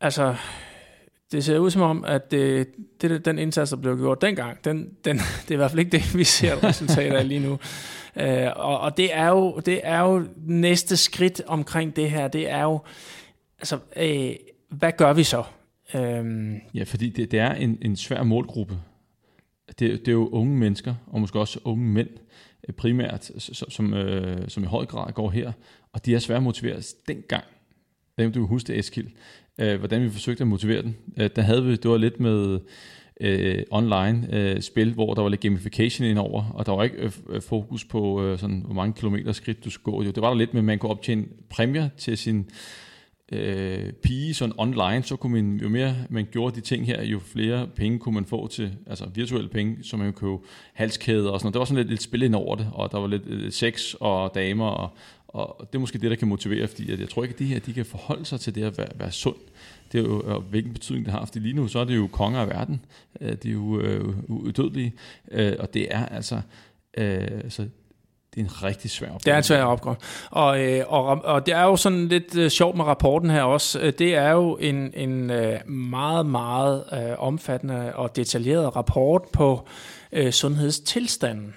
[0.00, 0.36] altså,
[1.34, 2.66] det ser ud som om, at øh,
[3.00, 5.78] det, det, den indsats, der blev gjort dengang, den, den, det er i hvert fald
[5.78, 7.58] ikke det, vi ser resultater af lige nu.
[8.16, 12.28] Øh, og, og det er jo det er jo næste skridt omkring det her.
[12.28, 12.80] Det er jo
[13.58, 14.34] altså øh,
[14.68, 15.44] hvad gør vi så?
[15.94, 18.78] Øh, Ja, fordi det, det er en, en svær målgruppe.
[19.68, 22.08] Det, det er jo unge mennesker, og måske også unge mænd
[22.68, 25.52] øh, primært, som, som, øh, som i høj grad går her,
[25.92, 27.44] og de er svært motiveret dengang.
[28.18, 29.08] Jeg du husker det, Eskild,
[29.58, 30.96] øh, hvordan vi forsøgte at motivere den.
[31.16, 32.60] Øh, der havde vi, det var lidt med
[33.20, 37.12] øh, online øh, spil, hvor der var lidt gamification indover, og der var ikke øh,
[37.28, 40.02] øh fokus på, øh, sådan, hvor mange kilometer skridt du skulle gå.
[40.02, 42.50] Jo, det var der lidt med, at man kunne optjene præmier til sin
[43.34, 47.18] øh, pige sådan online, så kunne man, jo mere man gjorde de ting her, jo
[47.18, 51.40] flere penge kunne man få til, altså virtuelle penge, som man kunne købe halskæder og
[51.40, 51.54] sådan noget.
[51.54, 53.94] Der var sådan lidt, lidt spil ind over det, og der var lidt øh, sex
[54.00, 54.90] og damer, og,
[55.28, 57.44] og det er måske det, der kan motivere, fordi at jeg tror ikke, at de
[57.44, 59.36] her de kan forholde sig til det at være, være sund.
[59.92, 62.06] Det er jo, og hvilken betydning det har, fordi lige nu, så er det jo
[62.06, 62.80] konger af verden.
[63.20, 64.92] Øh, de er jo øh, udødelige,
[65.30, 66.40] øh, og det er altså,
[66.96, 67.68] øh, altså
[68.34, 69.20] det er en rigtig svær opgave.
[69.24, 69.96] Det er en svær opgave.
[70.30, 73.80] Og, øh, og, og det er jo sådan lidt øh, sjovt med rapporten her også.
[73.80, 79.68] Øh, det er jo en, en øh, meget, meget øh, omfattende og detaljeret rapport på
[80.12, 81.54] øh, sundhedstilstanden.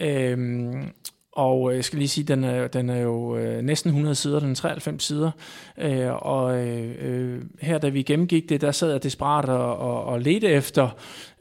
[0.00, 0.92] Øhm,
[1.32, 4.40] og øh, jeg skal lige sige, den er, den er jo øh, næsten 100 sider,
[4.40, 5.30] den er 93 sider.
[5.78, 10.20] Øh, og øh, her, da vi gennemgik det, der sad jeg desperat og, og, og
[10.20, 10.88] ledte efter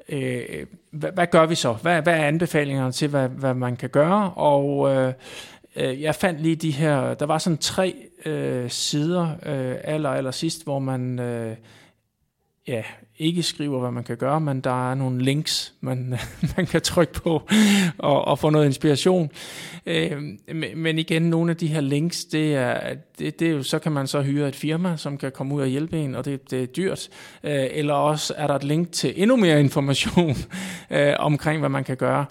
[0.10, 1.74] øh, hvad, hvad gør vi så?
[1.74, 4.34] Hvad, hvad er anbefalingerne til, hvad, hvad man kan gøre?
[4.34, 5.14] Og øh,
[5.76, 7.96] øh, jeg fandt lige de her, der var sådan tre
[8.26, 11.56] øh, sider øh, aller, aller sidst, hvor man øh,
[12.68, 12.84] ja,
[13.18, 16.20] ikke skriver, hvad man kan gøre, men der er nogle links, man,
[16.58, 17.42] man kan trykke på
[17.98, 19.30] og, og få noget inspiration.
[19.86, 20.12] Øh,
[20.76, 23.92] men igen, nogle af de her links, det er, det, det er jo, så kan
[23.92, 26.64] man så hyre et firma, som kan komme ud og hjælpe en, og det, det
[26.64, 27.10] er dyrt.
[27.44, 30.36] Øh, eller også er der et link til endnu mere information
[30.92, 32.26] øh, omkring, hvad man kan gøre.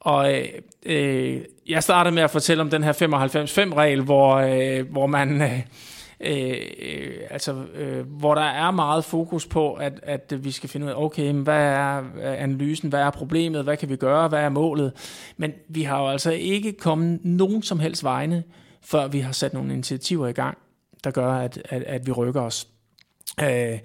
[0.00, 0.48] Og øh,
[0.86, 5.42] øh jeg startede med at fortælle om den her 95-5-regel, hvor, øh, hvor man...
[5.42, 5.60] Øh,
[6.22, 10.86] Øh, øh, altså, øh, hvor der er meget fokus på, at, at vi skal finde
[10.86, 14.40] ud af, okay, hvad er øh, analysen, hvad er problemet, hvad kan vi gøre, hvad
[14.40, 14.92] er målet.
[15.36, 18.42] Men vi har jo altså ikke kommet nogen som helst vegne,
[18.82, 20.58] før vi har sat nogle initiativer i gang,
[21.04, 22.68] der gør, at, at, at vi rykker os.
[23.40, 23.78] Øh,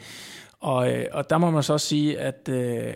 [0.59, 2.93] og, øh, og der må man så også sige, at øh,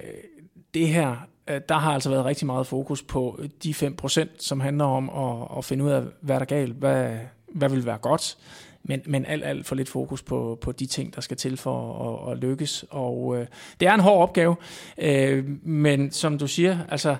[0.74, 1.16] det her,
[1.48, 5.58] øh, der har altså været rigtig meget fokus på de 5%, som handler om at,
[5.58, 7.18] at finde ud af, hvad der er galt, hvad,
[7.54, 8.38] hvad vil være godt,
[8.84, 12.28] men, men alt, alt for lidt fokus på, på de ting, der skal til for
[12.28, 12.86] at, at lykkes.
[12.90, 13.48] Og øh,
[13.80, 14.56] det er en hård opgave,
[14.98, 17.16] øh, men som du siger, altså,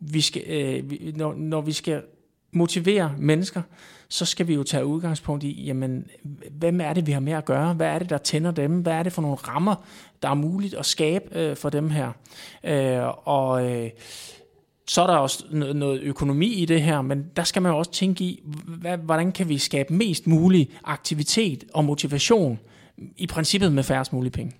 [0.00, 2.02] vi skal, øh, vi, når, når vi skal
[2.52, 3.62] motivere mennesker,
[4.08, 6.06] så skal vi jo tage udgangspunkt i, jamen,
[6.50, 7.74] hvem er det, vi har med at gøre?
[7.74, 8.80] Hvad er det, der tænder dem?
[8.80, 9.74] Hvad er det for nogle rammer,
[10.22, 12.12] der er muligt at skabe øh, for dem her?
[12.64, 13.90] Øh, og øh,
[14.88, 17.90] så er der også noget økonomi i det her, men der skal man jo også
[17.90, 18.42] tænke i,
[19.04, 22.58] hvordan kan vi skabe mest mulig aktivitet og motivation,
[23.16, 24.52] i princippet med færrest mulige penge.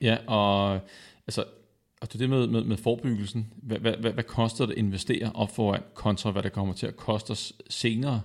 [0.00, 0.80] Ja, og
[1.26, 1.44] altså,
[2.00, 5.54] og det med, med, med forebyggelsen, hvad, hvad, hvad, hvad koster det at investere op
[5.54, 8.20] foran, kontra hvad det kommer til at koste os senere,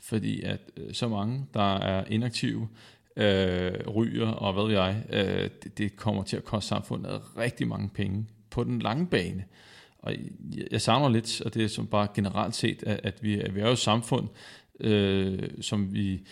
[0.00, 2.68] fordi at øh, så mange, der er inaktive,
[3.16, 7.68] øh, ryger og hvad ved jeg, øh, det, det kommer til at koste samfundet rigtig
[7.68, 9.44] mange penge på den lange bane.
[10.02, 10.14] Og
[10.70, 13.60] jeg savner lidt, og det er som bare generelt set, at, at, vi, at vi
[13.60, 14.28] er jo et samfund,
[14.80, 16.22] øh, som vi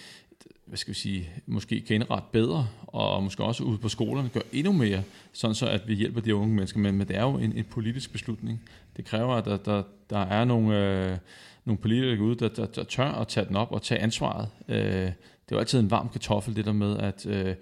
[0.70, 4.40] hvad skal vi sige, måske kan indrette bedre, og måske også ude på skolerne gør
[4.52, 5.02] endnu mere,
[5.32, 6.80] sådan så at vi hjælper de unge mennesker.
[6.80, 8.60] Men, men det er jo en, en politisk beslutning.
[8.96, 11.18] Det kræver, at der, der, der er nogle, øh,
[11.64, 14.48] nogle politikere ude, der, der, der tør at tage den op og tage ansvaret.
[14.68, 15.06] Øh, det
[15.48, 17.54] er jo altid en varm kartoffel, det der med, at øh,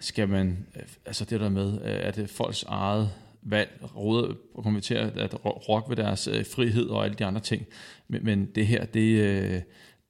[0.00, 3.10] skal man, øh, altså det der med, øh, at det er folks eget
[3.42, 7.40] valg, råd og konvertere at, at rokke ved deres øh, frihed og alle de andre
[7.40, 7.66] ting.
[8.08, 9.60] Men, men det her, det, øh,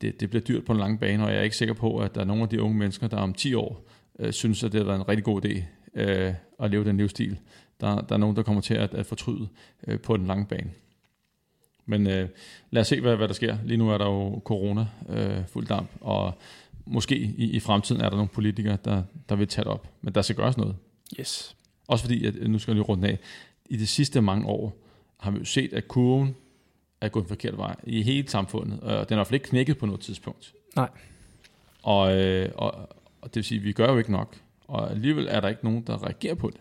[0.00, 2.14] det, det bliver dyrt på en lang bane, og jeg er ikke sikker på, at
[2.14, 4.80] der er nogen af de unge mennesker, der om 10 år øh, synes, at det
[4.80, 5.62] har været en rigtig god idé
[5.94, 7.38] øh, at leve den livsstil.
[7.80, 9.48] Der, der er nogen, der kommer til at, at fortryde
[9.86, 10.70] øh, på den lange bane.
[11.86, 12.28] Men øh,
[12.70, 13.58] lad os se, hvad, hvad der sker.
[13.64, 16.32] Lige nu er der jo corona øh, fuld damp, og
[16.86, 19.88] måske i, i fremtiden er der nogle politikere, der, der vil tage det op.
[20.00, 20.76] Men der skal gøres noget.
[21.20, 21.56] Yes.
[21.93, 23.18] Også fordi, at, nu skal jeg lige rundt af,
[23.66, 24.76] i de sidste mange år
[25.20, 26.34] har vi jo set, at kurven
[27.01, 29.49] er gået en forkert vej i hele samfundet, og den er i hvert fald ikke
[29.49, 30.53] knækket på noget tidspunkt.
[30.76, 30.88] Nej.
[31.82, 32.74] Og, øh, og,
[33.20, 34.36] og det vil sige, at vi gør jo ikke nok,
[34.68, 36.61] og alligevel er der ikke nogen, der reagerer på det.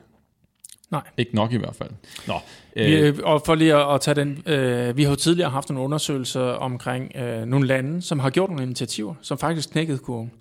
[0.92, 1.02] Nej.
[1.18, 1.90] Ikke nok i hvert fald.
[2.28, 2.34] Nå,
[2.76, 5.50] øh, vi, øh, og for lige at, at tage den, øh, vi har jo tidligere
[5.50, 9.98] haft nogle undersøgelser omkring øh, nogle lande, som har gjort nogle initiativer, som faktisk knækkede
[9.98, 10.32] kurven.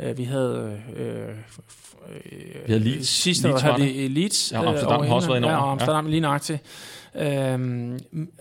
[0.00, 1.28] Øh, vi havde øh,
[2.08, 3.08] Øh, vi havde Leeds.
[3.08, 4.52] Sidste år havde vi Leeds.
[4.52, 6.10] Ja, Amsterdam har også været Ja, og Amsterdam ja.
[6.10, 6.62] lige nøjagtigt.
[7.14, 7.98] Øhm,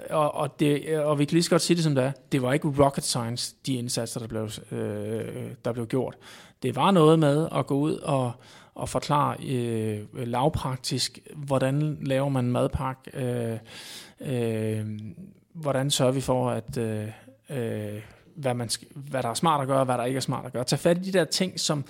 [0.10, 2.12] og, og, det, og vi kan lige så godt sige det som det er.
[2.32, 5.26] Det var ikke rocket science, de indsatser, der blev, øh,
[5.66, 6.16] der blev gjort.
[6.64, 8.32] Det var noget med at gå ud og,
[8.76, 13.57] og forklare øh, lavpraktisk, hvordan laver man madpakke, øh,
[14.22, 14.86] øh,
[15.53, 17.07] hvordan sørger vi for, at øh,
[17.49, 18.01] øh,
[18.39, 20.45] hvad, man skal, hvad der er smart at gøre, og hvad der ikke er smart
[20.45, 20.63] at gøre.
[20.63, 21.85] Tag fat i de der ting, som,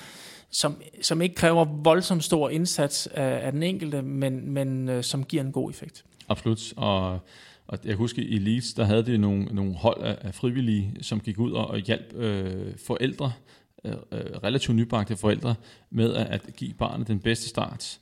[0.52, 5.24] som, som ikke kræver voldsomt stor indsats af, af den enkelte, men, men øh, som
[5.24, 6.06] giver en god effekt.
[6.30, 7.20] Absolut, og,
[7.68, 11.20] og jeg husker i Leeds, der havde de nogle, nogle hold af, af frivillige, som
[11.20, 13.32] gik ud og, og hjalp øh, forældre
[13.86, 15.56] øh, øh relativt nybagte forældre
[15.90, 18.00] med at, at give barnet den bedste start.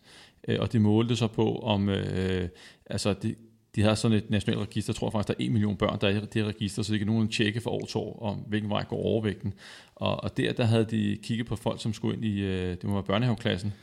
[0.47, 2.49] Øh, og de målte så på, om øh,
[2.85, 3.35] altså det
[3.75, 6.07] de har sådan et nationalt register, jeg tror faktisk, der er 1 million børn, der
[6.07, 8.69] er i det register, så de kan nogen tjekke for år til år, om hvilken
[8.69, 9.53] vej går overvægten.
[9.95, 12.83] Og, og der, der havde de kigget på folk, som skulle ind i, øh, det
[12.83, 13.73] være børnehaveklassen,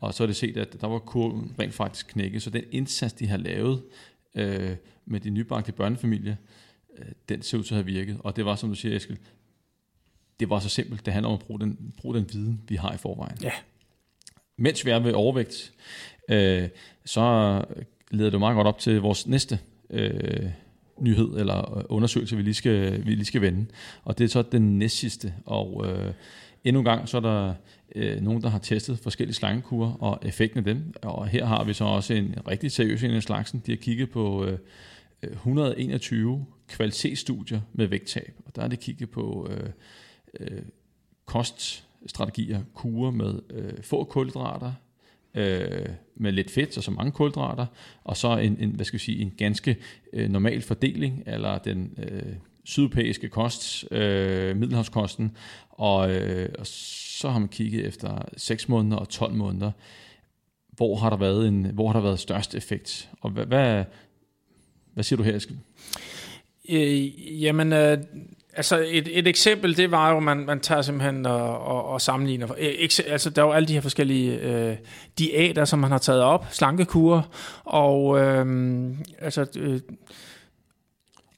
[0.00, 2.42] og så har de set, at der var kurven rent faktisk knækket.
[2.42, 3.82] Så den indsats, de har lavet
[4.34, 4.76] øh,
[5.06, 6.36] med de nybagte børnefamilier,
[6.98, 8.16] øh, den ser ud til at have virket.
[8.20, 9.18] Og det var, som du siger, Eskild,
[10.40, 11.06] det var så simpelt.
[11.06, 13.38] Det handler om at bruge den, bruge den viden, vi har i forvejen.
[13.42, 13.52] Ja.
[14.56, 15.72] Mens vi er ved overvægt,
[16.28, 16.68] øh,
[17.04, 17.20] så
[18.12, 19.58] leder det meget godt op til vores næste
[19.90, 20.50] øh,
[21.00, 23.66] nyhed eller øh, undersøgelse, vi lige skal, vi lige skal vende.
[24.04, 25.34] Og det er så den næstsidste.
[25.46, 26.12] Og øh,
[26.64, 27.54] endnu en gang, så er der
[27.94, 30.94] øh, nogen, der har testet forskellige slangekurer og effekten af dem.
[31.02, 33.62] Og her har vi så også en rigtig seriøs en af slagsen.
[33.66, 34.58] De har kigget på øh,
[35.22, 38.34] øh 121 kvalitetsstudier med vægttab.
[38.46, 39.70] Og der er det kigget på øh,
[40.40, 40.62] øh,
[41.26, 44.72] koststrategier, kurer med øh, få kulhydrater,
[45.34, 47.66] øh, med lidt fedt, og så mange kulhydrater,
[48.04, 49.76] og så en, en, hvad skal vi sige, en ganske
[50.12, 52.32] øh, normal fordeling, eller den øh,
[52.64, 55.36] sydeuropæiske kost, øh, middelhavskosten,
[55.68, 59.70] og, øh, og så har man kigget efter 6 måneder og 12 måneder,
[60.68, 63.84] hvor har der været, en, hvor har der været størst effekt, og hvad, hvad,
[64.94, 65.58] hvad siger du her, Eskild?
[66.68, 67.98] Øh, jamen, øh,
[68.56, 72.48] Altså et, et eksempel, det var jo, man, man tager simpelthen og, og, og sammenligner.
[72.58, 74.76] E, altså der er jo alle de her forskellige øh,
[75.18, 77.22] diæter, som man har taget op, slankekurer,
[77.64, 78.46] og øh,
[79.18, 79.46] altså...
[79.56, 79.80] Øh,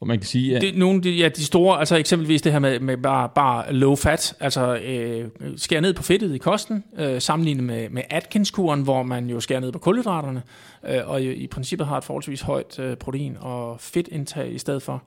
[0.05, 0.63] og man kan sige, at...
[0.63, 3.95] Det, nogle de, ja, de store, altså eksempelvis det her med, med bare, bare low
[3.95, 9.03] fat, altså øh, skære ned på fedtet i kosten, øh, sammenlignet med, med Atkins-kuren, hvor
[9.03, 10.43] man jo skærer ned på kulhydraterne,
[10.89, 14.83] øh, og i, i princippet har et forholdsvis højt øh, protein- og fedtindtag i stedet
[14.83, 15.03] for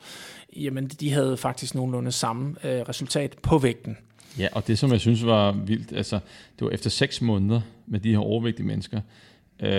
[0.56, 3.98] jamen de havde faktisk nogenlunde samme øh, resultat på vægten.
[4.40, 6.20] Ja, og det som jeg synes var vildt, altså
[6.60, 9.02] det var efter 6 måneder med de her overvægtige mennesker,
[9.60, 9.70] øh,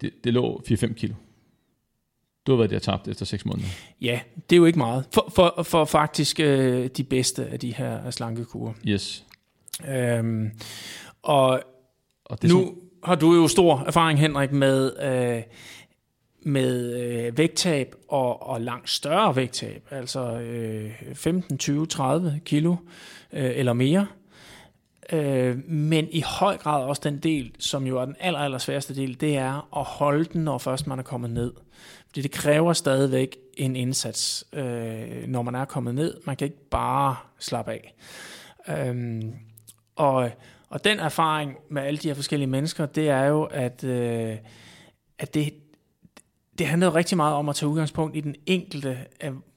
[0.00, 1.14] det, det lå 4-5 kilo.
[2.48, 3.68] Det var, hvad de har tabt efter 6 måneder.
[4.00, 4.20] Ja,
[4.50, 5.04] det er jo ikke meget.
[5.12, 8.72] For, for, for faktisk øh, de bedste af de her slankekurer.
[8.86, 9.24] Yes.
[9.88, 10.50] Øhm,
[11.22, 11.62] og,
[12.24, 12.74] og det nu som...
[13.04, 14.92] har du jo stor erfaring, Henrik, med...
[15.02, 15.42] Øh,
[16.42, 22.76] med øh, vægttab og, og langt større vægttab, altså øh, 15, 20, 30 kilo
[23.32, 24.06] øh, eller mere.
[25.12, 28.94] Øh, men i høj grad også den del, som jo er den aller, aller sværeste
[28.94, 31.52] del, det er at holde den, når først man er kommet ned.
[32.18, 36.20] Fordi det kræver stadigvæk en indsats, øh, når man er kommet ned.
[36.24, 37.94] Man kan ikke bare slappe af.
[38.68, 39.34] Øhm,
[39.96, 40.30] og,
[40.68, 44.36] og den erfaring med alle de her forskellige mennesker, det er jo, at, øh,
[45.18, 45.54] at det,
[46.58, 48.98] det handler rigtig meget om at tage udgangspunkt i den enkelte,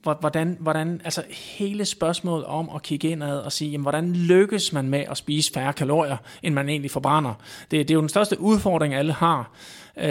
[0.03, 4.89] hvordan, hvordan, altså hele spørgsmålet om at kigge indad og sige, jamen, hvordan lykkes man
[4.89, 7.33] med at spise færre kalorier, end man egentlig forbrænder.
[7.71, 9.51] Det, det er jo den største udfordring, alle har.
[9.97, 10.03] Øh,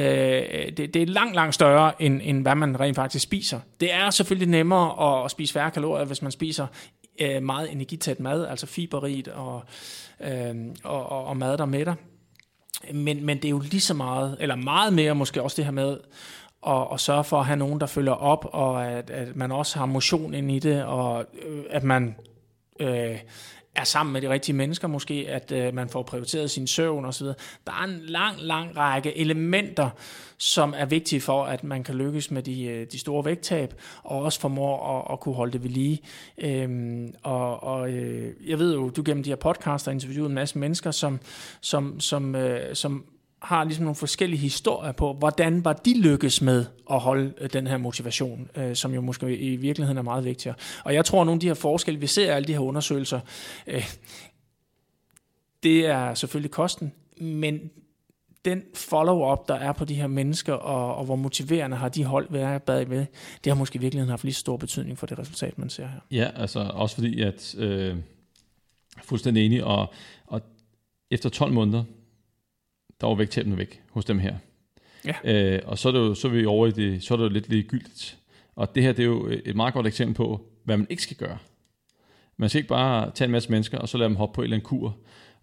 [0.76, 3.60] det, det er langt, langt større, end, end hvad man rent faktisk spiser.
[3.80, 6.66] Det er selvfølgelig nemmere at spise færre kalorier, hvis man spiser
[7.20, 9.62] øh, meget energitæt mad, altså fiberrigt og,
[10.20, 11.94] øh, og, og, og mad, der mætter.
[12.92, 15.72] Men, men det er jo lige så meget, eller meget mere måske også det her
[15.72, 15.96] med
[16.62, 19.78] og, og sørge for at have nogen, der følger op, og at, at man også
[19.78, 22.16] har motion ind i det, og øh, at man
[22.80, 23.18] øh,
[23.74, 27.26] er sammen med de rigtige mennesker måske, at øh, man får prioriteret sin søvn osv.
[27.26, 29.90] Der er en lang, lang række elementer,
[30.38, 34.22] som er vigtige for, at man kan lykkes med de, øh, de store vægttab, og
[34.22, 36.00] også formår at, at kunne holde det ved lige.
[36.38, 40.34] Øhm, og og øh, jeg ved jo, du gennem de her podcaster har interviewet en
[40.34, 41.20] masse mennesker, som,
[41.60, 43.04] som, som, øh, som
[43.42, 47.66] har ligesom nogle forskellige historier på, hvordan var de lykkes med at holde øh, den
[47.66, 50.56] her motivation, øh, som jo måske i virkeligheden er meget vigtigere.
[50.84, 52.60] Og jeg tror, at nogle af de her forskelle, vi ser i alle de her
[52.60, 53.20] undersøgelser,
[53.66, 53.90] øh,
[55.62, 57.70] det er selvfølgelig kosten, men
[58.44, 62.26] den follow-up, der er på de her mennesker, og, og hvor motiverende har de hold
[62.30, 63.06] været bagved,
[63.44, 66.00] det har måske i virkeligheden haft lige stor betydning for det resultat, man ser her.
[66.10, 67.96] Ja, altså også fordi, at øh,
[69.02, 69.92] fuldstændig enig, og,
[70.26, 70.40] og
[71.10, 71.84] efter 12 måneder,
[73.00, 74.34] der var vægttabene væk hos dem her.
[75.04, 75.14] Ja.
[75.54, 77.24] Øh, og så er, det jo, så er vi over i det, så er det
[77.24, 78.18] jo lidt ligegyldigt.
[78.56, 81.16] Og det her, det er jo et meget godt eksempel på, hvad man ikke skal
[81.16, 81.38] gøre.
[82.36, 84.44] Man skal ikke bare tage en masse mennesker, og så lade dem hoppe på en
[84.44, 84.96] eller anden kur,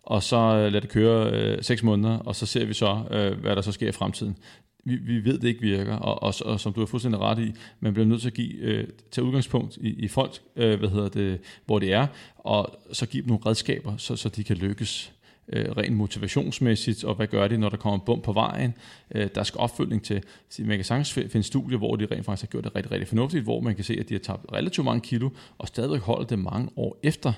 [0.03, 3.39] og så øh, lade det køre øh, seks måneder, og så ser vi så, øh,
[3.39, 4.37] hvad der så sker i fremtiden.
[4.85, 7.53] Vi, vi ved, det ikke virker, og, og, og som du har fuldstændig ret i,
[7.79, 11.09] man bliver nødt til at give, øh, tage udgangspunkt i, i folk, øh, hvad hedder
[11.09, 15.13] det, hvor det er, og så give dem nogle redskaber, så, så de kan lykkes
[15.53, 18.73] øh, rent motivationsmæssigt, og hvad gør det, når der kommer en bump på vejen.
[19.15, 20.23] Øh, der skal opfølgning til.
[20.49, 23.07] Så man kan sagtens finde studier, hvor de rent faktisk har gjort det rigtig, rigtig
[23.07, 26.25] fornuftigt, hvor man kan se, at de har tabt relativt mange kilo, og stadigvæk holder
[26.27, 27.33] det mange år efter.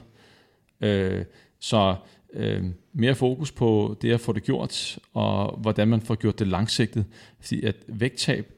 [0.81, 1.25] Øh,
[1.59, 1.95] Så
[2.33, 6.47] øh, mere fokus på det at få det gjort, og hvordan man får gjort det
[6.47, 7.05] langsigtet.
[7.39, 8.53] Fordi at vægttab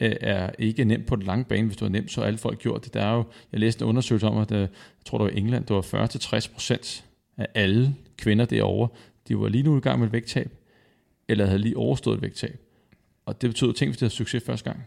[0.00, 1.66] øh, er ikke nemt på den lange bane.
[1.66, 2.94] Hvis du er nemt, så har alle folk gjort det.
[2.94, 4.68] Der er jo, jeg læste en undersøgelse om, at øh, jeg
[5.04, 7.02] tror, det var i England, det var 40-60
[7.36, 8.88] af alle kvinder derovre,
[9.28, 10.50] de var lige nu i gang med et vægttab,
[11.28, 12.60] eller havde lige overstået et vægttab.
[13.26, 14.84] Og det betyder, tænk hvis de havde succes første gang.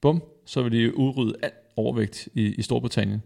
[0.00, 3.22] Bum, så vil de udrydde alt overvægt i, i Storbritannien.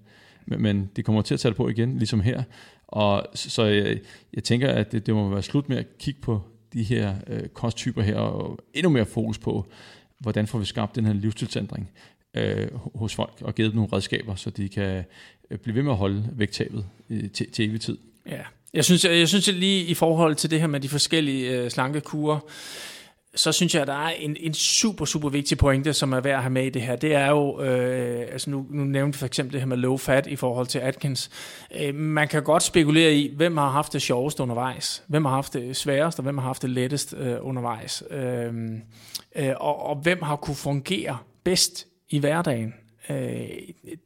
[0.47, 2.43] Men, men de kommer til at tage det på igen, ligesom her.
[2.87, 4.01] Og så jeg,
[4.33, 7.49] jeg tænker, at det, det må være slut med at kigge på de her øh,
[7.49, 9.66] kosttyper her, og endnu mere fokus på,
[10.18, 11.91] hvordan får vi skabt den her livsstilsændring
[12.35, 15.05] øh, hos folk, og givet dem nogle redskaber, så de kan
[15.51, 17.99] øh, blive ved med at holde vægttabet øh, til, til evig tid.
[18.27, 18.43] Ja,
[18.75, 21.70] jeg synes, jeg, jeg synes lige i forhold til det her med de forskellige øh,
[21.70, 22.39] slankekurer,
[23.37, 26.37] så synes jeg, at der er en, en super, super vigtig pointe, som er værd
[26.37, 26.97] at have med i det her.
[26.97, 30.27] Det er jo, øh, altså nu, nu nævnte for eksempel det her med low fat
[30.27, 31.31] i forhold til Atkins.
[31.81, 35.53] Øh, man kan godt spekulere i, hvem har haft det sjovest undervejs, hvem har haft
[35.53, 38.03] det sværest, og hvem har haft det lettest øh, undervejs.
[38.11, 38.53] Øh,
[39.37, 42.75] øh, og, og hvem har kunne fungere bedst i hverdagen.
[43.11, 43.48] Øh,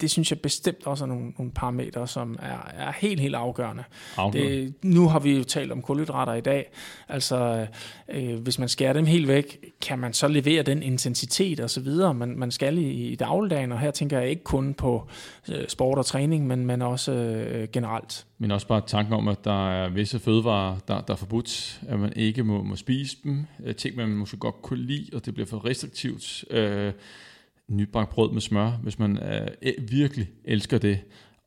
[0.00, 3.84] det synes jeg bestemt også er nogle, nogle parametre, som er, er helt, helt afgørende.
[4.32, 6.70] Det, nu har vi jo talt om kulhydrater i dag.
[7.08, 7.66] Altså,
[8.08, 11.80] øh, hvis man skærer dem helt væk, kan man så levere den intensitet og så
[11.80, 15.08] videre, man, man skal i, i dagligdagen, og her tænker jeg ikke kun på
[15.48, 18.26] øh, sport og træning, men, men også øh, generelt.
[18.38, 22.00] Men også bare tanken om, at der er visse fødevarer, der, der er forbudt, at
[22.00, 23.46] man ikke må, må spise dem.
[23.76, 26.44] Ting, man måske godt kunne lide, og det bliver for restriktivt.
[26.50, 26.92] Øh,
[27.68, 31.00] nybagt brød med smør, hvis man øh, virkelig elsker det,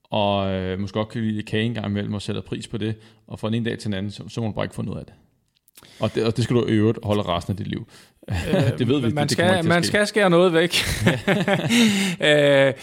[0.04, 2.96] og øh, måske godt kan lide kage en gang imellem og sætter pris på det,
[3.28, 4.82] og fra en ene dag til en anden, så, så må man bare ikke få
[4.82, 5.14] noget af det.
[6.00, 7.88] Og det, og det skal du i øvrigt holde resten af dit liv.
[8.30, 8.36] Øh,
[8.80, 10.76] det ved vi, man det, skal, det Man skal skære noget væk.
[12.30, 12.74] øh,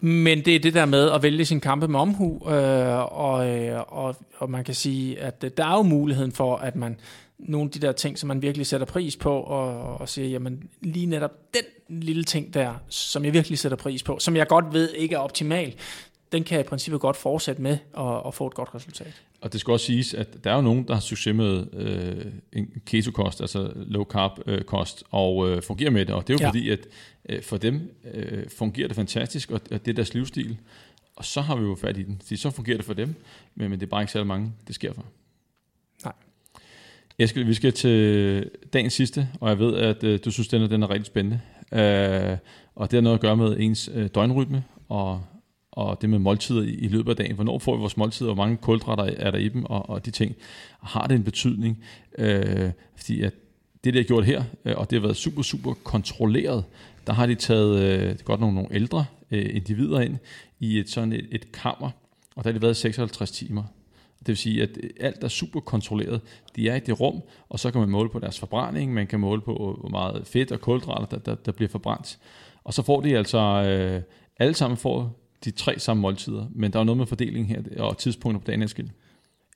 [0.00, 3.80] men det er det der med at vælge sin kampe med omhu, øh, og, øh,
[3.88, 6.96] og, og man kan sige, at der er jo muligheden for, at man
[7.38, 10.62] nogle af de der ting, som man virkelig sætter pris på, og, og siger, jamen
[10.80, 11.62] lige netop den
[12.00, 15.18] lille ting der, som jeg virkelig sætter pris på, som jeg godt ved ikke er
[15.18, 15.74] optimal,
[16.32, 19.22] den kan jeg i princippet godt fortsætte med og, og få et godt resultat.
[19.40, 22.32] Og det skal også siges, at der er jo nogen, der har succes med øh,
[22.52, 26.14] en keto-kost, altså low carb-kost, og øh, fungerer med det.
[26.14, 26.48] Og det er jo ja.
[26.48, 26.86] fordi, at
[27.28, 30.58] øh, for dem øh, fungerer det fantastisk, og, det er deres livsstil.
[31.16, 32.20] Og så har vi jo fat i den.
[32.24, 33.14] Så, så fungerer det for dem,
[33.54, 35.04] men, men det er bare ikke særlig mange, det sker for.
[37.20, 40.66] Eskild, vi skal til dagens sidste, og jeg ved, at øh, du synes, den er,
[40.66, 41.40] den er rigtig spændende.
[41.72, 42.36] Øh,
[42.74, 45.22] og det har noget at gøre med ens øh, døgnrytme, og,
[45.72, 47.34] og det med måltider i, i løbet af dagen.
[47.34, 50.10] Hvornår får vi vores måltider, hvor mange kulhydrater er der i dem, og, og de
[50.10, 50.36] ting.
[50.82, 51.84] Har det en betydning?
[52.18, 53.34] Øh, fordi at
[53.84, 56.64] det, der har gjort her, øh, og det har været super, super kontrolleret,
[57.06, 60.16] der har de taget øh, godt nogle, nogle ældre øh, individer ind
[60.60, 61.90] i et sådan et, et kammer,
[62.36, 63.62] og der har de været 56 timer.
[64.18, 66.20] Det vil sige, at øh, alt er super kontrolleret.
[66.56, 69.20] De er i det rum, og så kan man måle på deres forbrænding, man kan
[69.20, 72.18] måle på, øh, hvor meget fedt og kulhydrater, der, der, der bliver forbrændt.
[72.64, 74.02] Og så får de altså, øh,
[74.38, 77.98] alle sammen får de tre samme måltider, men der er noget med fordeling her, og
[77.98, 78.66] tidspunkter på dagen er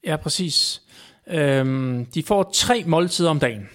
[0.04, 0.82] Ja, præcis.
[1.26, 3.68] Øhm, de får tre måltider om dagen.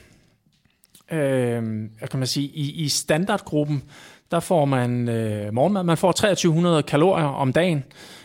[1.12, 3.84] Øhm, kan man sige, i, i standardgruppen,
[4.32, 5.84] der får man øh, morgenmad.
[5.84, 7.84] Man får 2300 kalorier om dagen,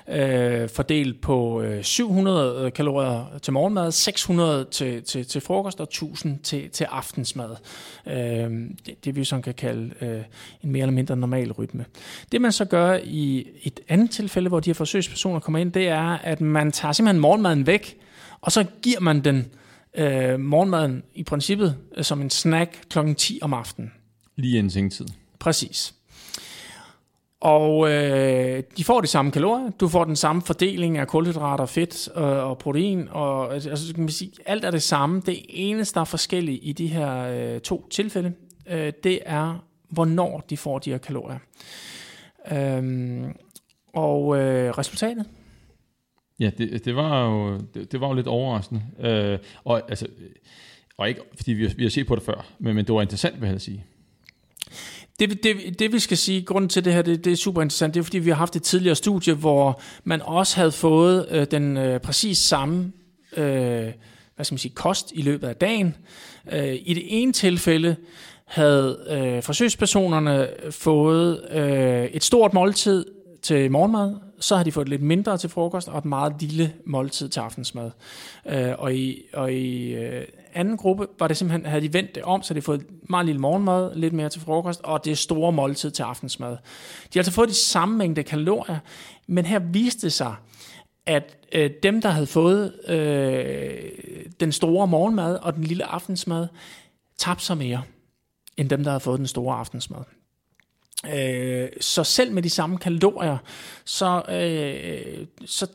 [0.08, 6.38] øh, fordelt på øh, 700 kalorier til morgenmad, 600 til, til, til frokost og 1000
[6.38, 7.50] til, til aftensmad.
[8.06, 8.14] Øh,
[8.86, 10.22] det, det vi sådan kan kalde øh,
[10.62, 11.84] en mere eller mindre normal rytme.
[12.32, 15.88] Det man så gør i et andet tilfælde, hvor de her forsøgspersoner kommer ind, det
[15.88, 17.98] er, at man tager simpelthen morgenmaden væk,
[18.40, 19.46] og så giver man den
[19.94, 22.98] øh, morgenmaden i princippet øh, som en snack kl.
[23.14, 23.92] 10 om aftenen.
[24.36, 25.06] Lige inden sengetid.
[25.38, 25.94] Præcis.
[27.44, 32.08] Og øh, de får de samme kalorier, du får den samme fordeling af kulhydrater, fedt
[32.08, 35.22] og, øh, og protein, og altså, altså, kan man sige, alt er det samme.
[35.26, 38.32] Det eneste, der er forskelligt i de her øh, to tilfælde,
[38.66, 41.38] øh, det er, hvornår de får de her kalorier.
[42.52, 43.36] Øhm,
[43.92, 45.26] og øh, resultatet?
[46.40, 48.82] Ja, det, det, var jo, det, det var jo lidt overraskende.
[49.00, 50.06] Øh, og, altså,
[50.96, 53.40] og ikke fordi vi, vi har set på det før, men, men det var interessant,
[53.40, 53.84] vil jeg sige.
[55.20, 57.94] Det, det, det vi skal sige, grunden til det her, det, det er super interessant,
[57.94, 61.46] det er fordi vi har haft et tidligere studie, hvor man også havde fået øh,
[61.50, 62.92] den øh, præcis samme
[63.36, 63.92] øh,
[64.34, 65.96] hvad skal man sige, kost i løbet af dagen.
[66.52, 67.96] Øh, I det ene tilfælde
[68.44, 73.04] havde øh, forsøgspersonerne fået øh, et stort måltid
[73.42, 77.28] til morgenmad, så har de fået lidt mindre til frokost og et meget lille måltid
[77.28, 77.90] til aftensmad.
[78.48, 80.24] Øh, og i, og i øh,
[80.54, 83.40] anden gruppe var det simpelthen, havde de vendt det om, så de fået meget lille
[83.40, 86.50] morgenmad, lidt mere til frokost, og det store måltid til aftensmad.
[86.50, 86.58] De
[87.14, 88.78] har altså fået de samme mængde kalorier,
[89.26, 90.34] men her viste det sig,
[91.06, 93.90] at øh, dem, der havde fået øh,
[94.40, 96.48] den store morgenmad og den lille aftensmad,
[97.18, 97.82] tabte sig mere,
[98.56, 100.04] end dem, der havde fået den store aftensmad.
[101.14, 103.38] Øh, så selv med de samme kalorier,
[103.84, 105.66] så, øh, så,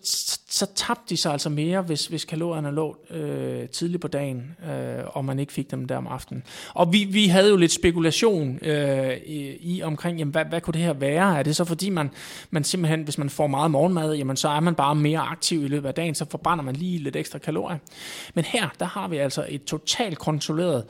[0.49, 5.03] så, tabte de sig altså mere, hvis, hvis kalorierne lå øh, tidligt på dagen, øh,
[5.05, 6.43] og man ikke fik dem der om aftenen.
[6.73, 10.73] Og vi, vi havde jo lidt spekulation øh, i, i omkring, jamen, hvad, hvad kunne
[10.73, 11.39] det her være?
[11.39, 12.11] Er det så fordi, man,
[12.51, 15.67] man simpelthen, hvis man får meget morgenmad, jamen, så er man bare mere aktiv i
[15.67, 17.77] løbet af dagen, så forbrænder man lige lidt ekstra kalorier.
[18.33, 20.83] Men her, der har vi altså et totalt kontrolleret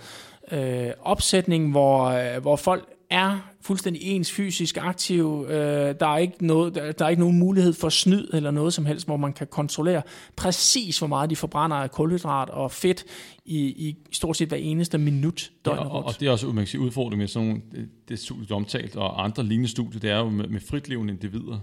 [0.52, 5.45] øh, opsætning, hvor, øh, hvor folk er fuldstændig ens fysisk aktiv.
[5.49, 5.55] Øh,
[5.99, 8.86] der, er ikke noget, der, der er ikke nogen mulighed for snyd eller noget som
[8.86, 10.01] helst, hvor man kan kontrollere
[10.36, 13.05] præcis, hvor meget de forbrænder af kulhydrat og fedt
[13.45, 16.55] i, i stort set hver eneste minut døgnet ja, og, og det er også man
[16.55, 20.10] kan sige, udfordring med sådan nogle, det, det studie, omtalt, og andre lignende studier, det
[20.10, 21.60] er jo med, med fritlevende individer,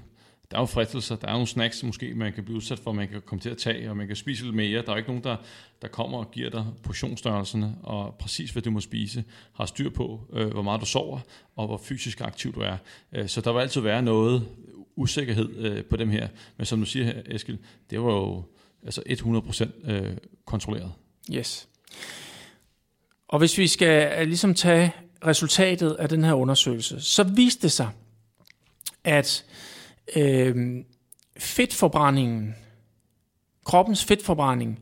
[0.50, 3.08] der er jo fristelser, der er nogle snacks måske, man kan blive udsat for, man
[3.08, 4.82] kan komme til at tage, og man kan spise lidt mere.
[4.82, 5.36] Der er ikke nogen, der,
[5.82, 10.20] der kommer og giver dig portionsstørrelserne, og præcis hvad du må spise, har styr på,
[10.32, 11.20] øh, hvor meget du sover,
[11.56, 12.76] og hvor fysisk aktiv du er.
[13.12, 14.48] Øh, så der vil altid være noget
[14.96, 16.28] usikkerhed øh, på dem her.
[16.56, 17.58] Men som du siger her, Eskild,
[17.90, 18.44] det var jo
[18.84, 20.92] altså 100% øh, kontrolleret.
[21.32, 21.68] Yes.
[23.28, 24.92] Og hvis vi skal øh, ligesom tage
[25.26, 27.90] resultatet af den her undersøgelse, så viste det sig,
[29.04, 29.44] at
[30.16, 30.84] øh,
[31.38, 32.54] fedtforbrændingen,
[33.64, 34.80] kroppens fedtforbrænding,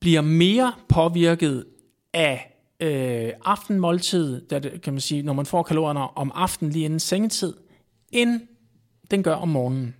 [0.00, 1.64] bliver mere påvirket
[2.12, 7.00] af øh, aftenmåltid, der, kan man sige, når man får kalorierne om aftenen lige inden
[7.00, 7.54] sengetid,
[8.12, 8.40] end
[9.10, 9.94] den gør om morgenen.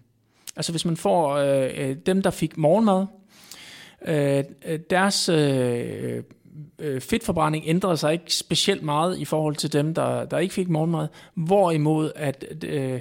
[0.57, 3.07] Altså hvis man får øh, øh dem, der fik morgenmad,
[4.07, 6.23] øh, øh, deres øh,
[6.79, 10.69] øh, fedtforbrænding ændrede sig ikke specielt meget i forhold til dem, der, der ikke fik
[10.69, 13.01] morgenmad, hvorimod at øh,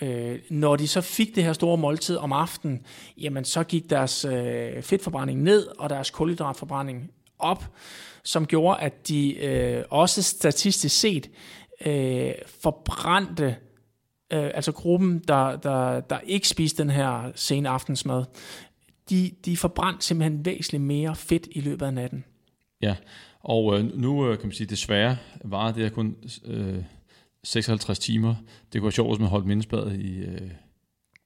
[0.00, 2.86] Øh, når de så fik det her store måltid om aftenen,
[3.18, 7.64] jamen så gik deres øh, fedtforbrænding ned, og deres kulhydratforbrænding op,
[8.24, 11.30] som gjorde, at de øh, også statistisk set
[11.86, 12.32] øh,
[12.62, 13.56] forbrændte,
[14.32, 18.24] øh, altså gruppen, der, der, der ikke spiste den her sene aftensmad,
[19.10, 22.24] de, de forbrændte simpelthen væsentligt mere fedt i løbet af natten.
[22.82, 22.96] Ja,
[23.40, 26.16] og øh, nu øh, kan man sige, desværre var det kun...
[26.44, 26.82] Øh
[27.44, 28.34] 56 timer.
[28.72, 30.50] Det kunne være sjovt, hvis man holdt mindesbadet i øh,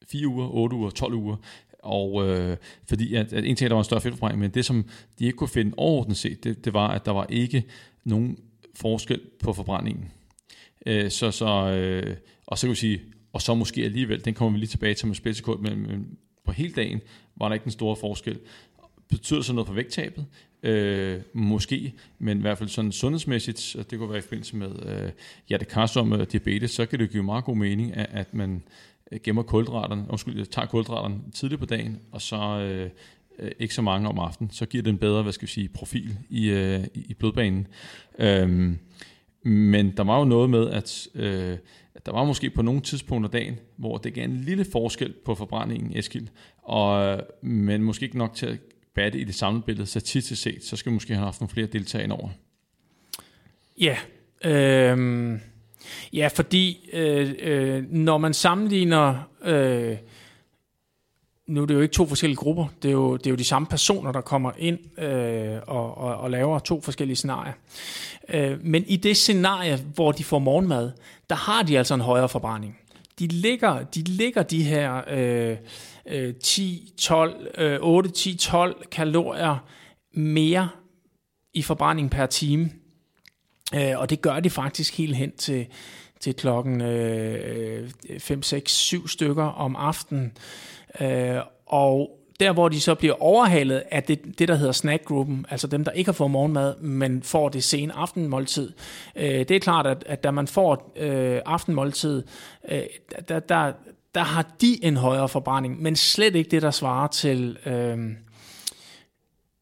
[0.09, 1.37] 4 uger, 8 uger, 12 uger.
[1.83, 2.57] Og øh,
[2.89, 4.85] fordi at, at en ting, der var en større fedtforbrænding, men det som
[5.19, 7.65] de ikke kunne finde overordnet set, det, det var, at der var ikke
[8.05, 8.39] nogen
[8.75, 10.11] forskel på forbrændingen.
[10.87, 13.03] Øh, så, så, øh, og så kan vi sige,
[13.33, 16.53] og så måske alligevel, den kommer vi lige tilbage til med spidsekort, men, men på
[16.53, 17.01] hele dagen
[17.37, 18.39] var der ikke den store forskel.
[19.15, 20.27] Betyder sådan noget for vægttabet?
[20.63, 24.71] Øh, måske, men i hvert fald sådan sundhedsmæssigt, og det kunne være i forbindelse med
[24.87, 25.11] øh,
[25.49, 28.63] hjertekarsom og diabetes, så kan det give meget god mening, at, at man
[29.13, 32.91] øh, gemmer kulhydraterne, undskyld, øh, tager kulhydraterne tidligt på dagen, og så øh,
[33.39, 35.69] øh, ikke så mange om aftenen, så giver det en bedre, hvad skal vi sige,
[35.69, 37.67] profil i, øh, i blodbanen.
[38.19, 38.73] Øh,
[39.43, 41.57] men der var jo noget med, at øh,
[42.07, 45.35] der var måske på nogle tidspunkter af dagen, hvor det gav en lille forskel på
[45.35, 46.29] forbrændingen Eskild,
[46.63, 48.59] og, øh, men måske ikke nok til at
[48.95, 51.67] batte i det samlede billede, statistisk set, så skal vi måske have haft nogle flere
[51.67, 52.29] deltagere over.
[53.81, 53.97] Ja,
[54.45, 55.39] øh,
[56.13, 59.97] ja fordi øh, øh, når man sammenligner, øh,
[61.47, 63.45] nu er det jo ikke to forskellige grupper, det er jo, det er jo de
[63.45, 67.53] samme personer, der kommer ind øh, og, og, og laver to forskellige scenarier.
[68.29, 70.93] Øh, men i det scenarie, hvor de får morgenmad,
[71.31, 72.79] der har de altså en højere forbrænding.
[73.19, 75.03] De ligger de, ligger de her...
[75.11, 75.57] Øh,
[76.43, 79.57] 10, 12, 8, 10, 12 kalorier
[80.13, 80.69] mere
[81.55, 82.71] i forbrænding per time.
[83.75, 85.67] Øh, og det gør de faktisk helt hen til,
[86.21, 86.81] til klokken
[88.19, 90.33] 5, 6, 7 stykker om aftenen.
[91.01, 91.37] Øh,
[91.67, 95.85] og der hvor de så bliver overhalet af det, det der hedder snackgruppen, altså dem,
[95.85, 98.73] der ikke har fået morgenmad, men får det sene aftenmåltid.
[99.17, 102.23] Øh, det er klart, at, at da man får øh, aftenmåltid,
[102.69, 102.83] øh,
[103.29, 103.73] der, der,
[104.15, 107.99] der har de en højere forbrænding, men slet ikke det, der svarer til øh,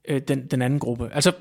[0.08, 1.10] øh, den, den anden gruppe.
[1.12, 1.32] Altså,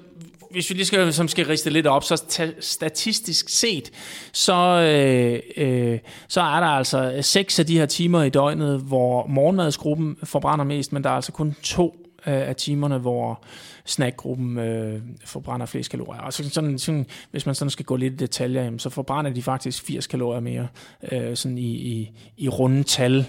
[0.51, 2.23] hvis vi lige skal, som skal riste lidt op, så
[2.59, 3.91] statistisk set,
[4.33, 9.27] så, øh, øh, så er der altså seks af de her timer i døgnet, hvor
[9.27, 13.43] morgenmadsgruppen forbrænder mest, men der er altså kun to af timerne, hvor
[13.85, 16.21] snackgruppen øh, forbrænder flest kalorier.
[16.21, 19.31] Og så, sådan, sådan, hvis man sådan skal gå lidt i detaljer, jamen, så forbrænder
[19.31, 20.67] de faktisk 80 kalorier mere
[21.11, 23.25] øh, sådan i, i, i runde tal.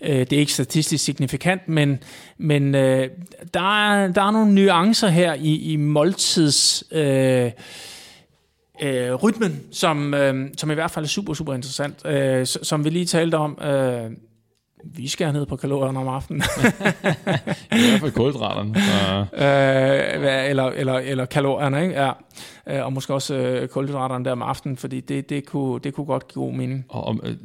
[0.00, 1.98] Øh, det er ikke statistisk signifikant, men,
[2.38, 3.08] men øh,
[3.54, 6.84] der, er, der er nogle nuancer her i, i måltids...
[6.92, 7.50] Øh,
[8.82, 12.90] øh, rytmen, som, øh, som i hvert fald er super, super interessant, øh, som vi
[12.90, 13.58] lige talte om.
[13.62, 14.10] Øh,
[14.84, 16.42] vi skal ned på kalorierne om aftenen.
[17.72, 18.70] I hvert fald kulhydraterne.
[19.34, 22.02] øh, eller, eller, eller kalorierne, ikke?
[22.02, 22.12] Ja.
[22.66, 26.06] Øh, og måske også øh, kulhydraterne der om aftenen, fordi det, det, kunne, det kunne
[26.06, 26.84] godt give god mening.
[26.88, 27.38] Og, og øh, det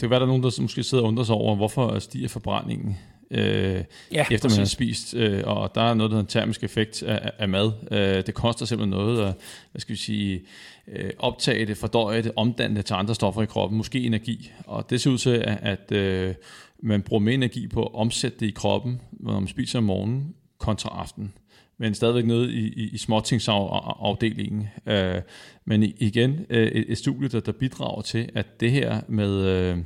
[0.00, 2.96] kan være, der er nogen, der måske sidder og undrer sig over, hvorfor stiger forbrændingen
[3.30, 4.58] øh, ja, efter præcis.
[4.58, 7.72] man har spist, øh, og der er noget, der hedder termisk effekt af, af mad.
[7.90, 9.34] Øh, det koster simpelthen noget at
[9.72, 10.42] hvad skal vi sige,
[10.88, 14.52] øh, optage det, fordøje det, omdanne det til andre stoffer i kroppen, måske energi.
[14.66, 16.34] Og det ser ud til, at, at øh,
[16.82, 20.34] man bruger mere energi på at omsætte det i kroppen, når man spiser om morgenen,
[20.58, 21.32] kontra aften
[21.80, 24.68] men stadigvæk nede i, i, i småtingsafdelingen.
[24.86, 25.20] Øh,
[25.64, 29.78] men igen, øh, et, et studie, der, der bidrager til, at det her med, øh,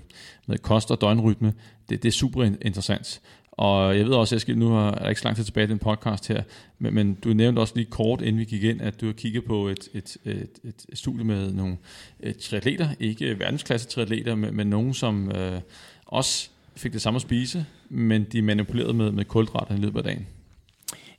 [0.47, 1.53] med kost og døgnrytme,
[1.89, 3.21] det, det er super interessant.
[3.53, 5.79] Og jeg ved også, Eskild, nu er jeg ikke så lang tid tilbage i den
[5.79, 6.43] podcast her,
[6.79, 9.45] men, men du nævnte også lige kort, inden vi gik ind, at du har kigget
[9.45, 11.77] på et, et, et, et studie med nogle
[12.23, 15.61] øh, triatleter, ikke verdensklasse triatleter, men, men nogen, som øh,
[16.07, 20.05] også fik det samme at spise, men de manipulerede med, med kulhydrater i løbet af
[20.05, 20.27] dagen.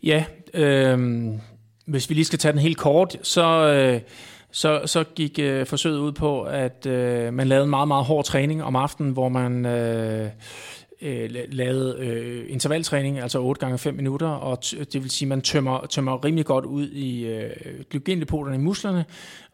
[0.04, 1.30] Ja, øh,
[1.86, 3.74] hvis vi lige skal tage den helt kort, så...
[3.74, 4.02] Øh,
[4.52, 8.26] så, så gik øh, forsøget ud på, at øh, man lavede en meget, meget hård
[8.26, 10.30] træning om aftenen, hvor man øh,
[11.06, 15.42] øh, lavede øh, intervaltræning, altså 8 gange 5 minutter, og det vil sige, at man
[15.42, 17.50] tømmer, tømmer rimelig godt ud i øh,
[17.90, 19.06] glykogendepoterne i musklerne,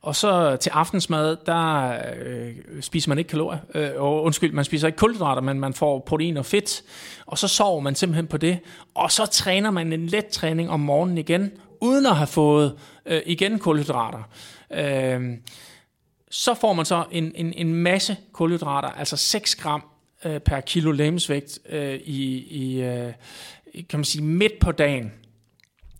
[0.01, 1.93] og så til aftensmad, der
[2.25, 5.99] øh, spiser man ikke kalorier, øh, og undskyld, man spiser ikke kulhydrater, men man får
[5.99, 6.83] protein og fedt,
[7.25, 8.59] og så sover man simpelthen på det,
[8.95, 13.21] og så træner man en let træning om morgenen igen, uden at have fået øh,
[13.25, 14.23] igen kulhydrater.
[14.73, 15.21] Øh,
[16.31, 19.83] så får man så en, en, en masse kulhydrater, altså 6 gram
[20.25, 23.13] øh, per kilo lemsvægt øh, i, i øh,
[23.89, 25.11] kan man sige, midt på dagen.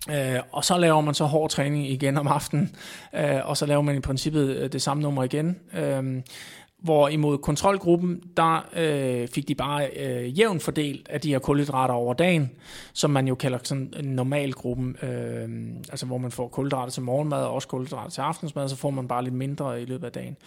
[0.10, 2.76] Øh, og så laver man så hård træning igen om aftenen,
[3.16, 5.60] øh, og så laver man i princippet øh, det samme nummer igen.
[5.74, 6.22] Øh,
[6.82, 11.94] hvor imod kontrolgruppen, der øh, fik de bare øh, jævn fordelt af de her kulhydrater
[11.94, 12.52] over dagen,
[12.94, 15.50] som man jo kalder sådan en normalgruppen, øh,
[15.90, 19.08] altså hvor man får kulhydrater til morgenmad og også kulhydrater til aftensmad, så får man
[19.08, 20.38] bare lidt mindre i løbet af dagen.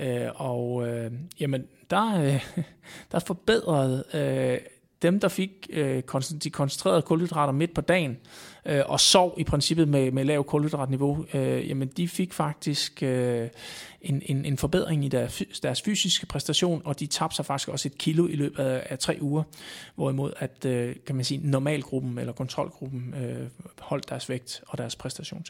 [0.00, 2.46] Øh, og øh, jamen, der, øh,
[3.12, 4.58] der forbedrede øh,
[5.02, 6.02] dem, der fik øh,
[6.44, 8.16] de koncentrerede kulhydrater midt på dagen,
[8.66, 13.48] øh, og sov i princippet med, med lav kulhydratniveau, øh, jamen de fik faktisk øh,
[14.02, 17.88] en, en, en forbedring i deres, deres fysiske præstation, og de tabte sig faktisk også
[17.88, 19.42] et kilo i løbet af, af tre uger,
[19.94, 24.96] hvorimod at, øh, kan man sige, normalgruppen eller kontrolgruppen øh, holdt deres vægt og deres
[24.96, 25.44] præstation.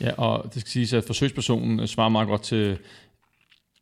[0.00, 2.78] Ja, og det skal siges, at forsøgspersonen øh, svarer meget godt til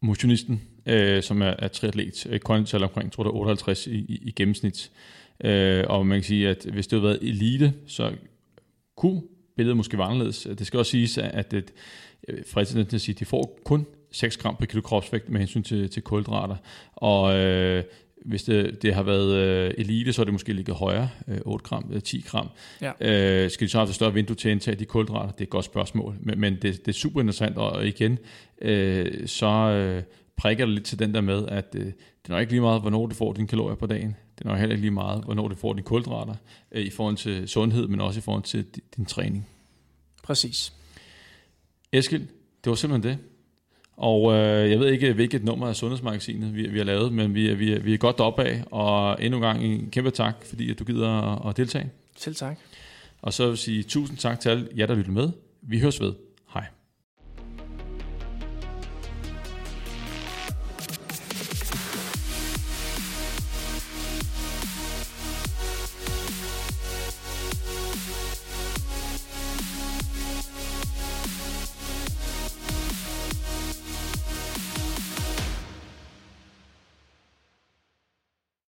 [0.05, 4.31] motionisten, øh, som er, er triatlet, øh, tal omkring, tror jeg, 58 i, i, i
[4.31, 4.91] gennemsnit.
[5.45, 8.13] Øh, og man kan sige, at hvis det havde været elite, så
[8.97, 9.23] kunne
[9.57, 10.49] billedet måske være anderledes.
[10.59, 11.73] Det skal også siges, at at
[12.29, 12.45] øh,
[12.87, 15.91] til at sige, at de får kun 6 gram per kilo kropsvægt med hensyn til,
[15.91, 16.57] til kulhydrater.
[16.95, 17.85] Og øh,
[18.25, 21.65] hvis det, det har været øh, elite, så er det måske ligget højere, øh, 8
[21.65, 22.49] gram, øh, 10 gram.
[22.81, 22.93] Ja.
[23.01, 25.33] Øh, skal de så have et større vindue til at indtage de kulhydrater?
[25.33, 26.17] Det er et godt spørgsmål.
[26.21, 28.19] Men, men det, det er super interessant, og igen,
[28.63, 30.03] øh, så øh,
[30.37, 31.95] prikker det lidt til den der med, at øh, det
[32.25, 34.17] er nok ikke lige meget, hvornår du får dine kalorier på dagen.
[34.39, 36.35] Det er nok heller ikke lige meget, hvornår du får dine kulhydrater
[36.73, 39.49] øh, i forhold til sundhed, men også i forhold til din, din træning.
[40.23, 40.73] Præcis.
[41.93, 42.27] Eskild,
[42.65, 43.19] det var simpelthen det.
[43.97, 47.55] Og øh, jeg ved ikke, hvilket nummer af Sundhedsmagasinet vi, vi har lavet, men vi,
[47.55, 50.79] vi, vi er godt deroppe af, og endnu en gang en kæmpe tak, fordi at
[50.79, 51.91] du gider at, at deltage.
[52.17, 52.59] Selv tak.
[53.23, 55.31] Og så vil jeg sige tusind tak til alle jer, der lytter med.
[55.63, 56.13] Vi høres ved.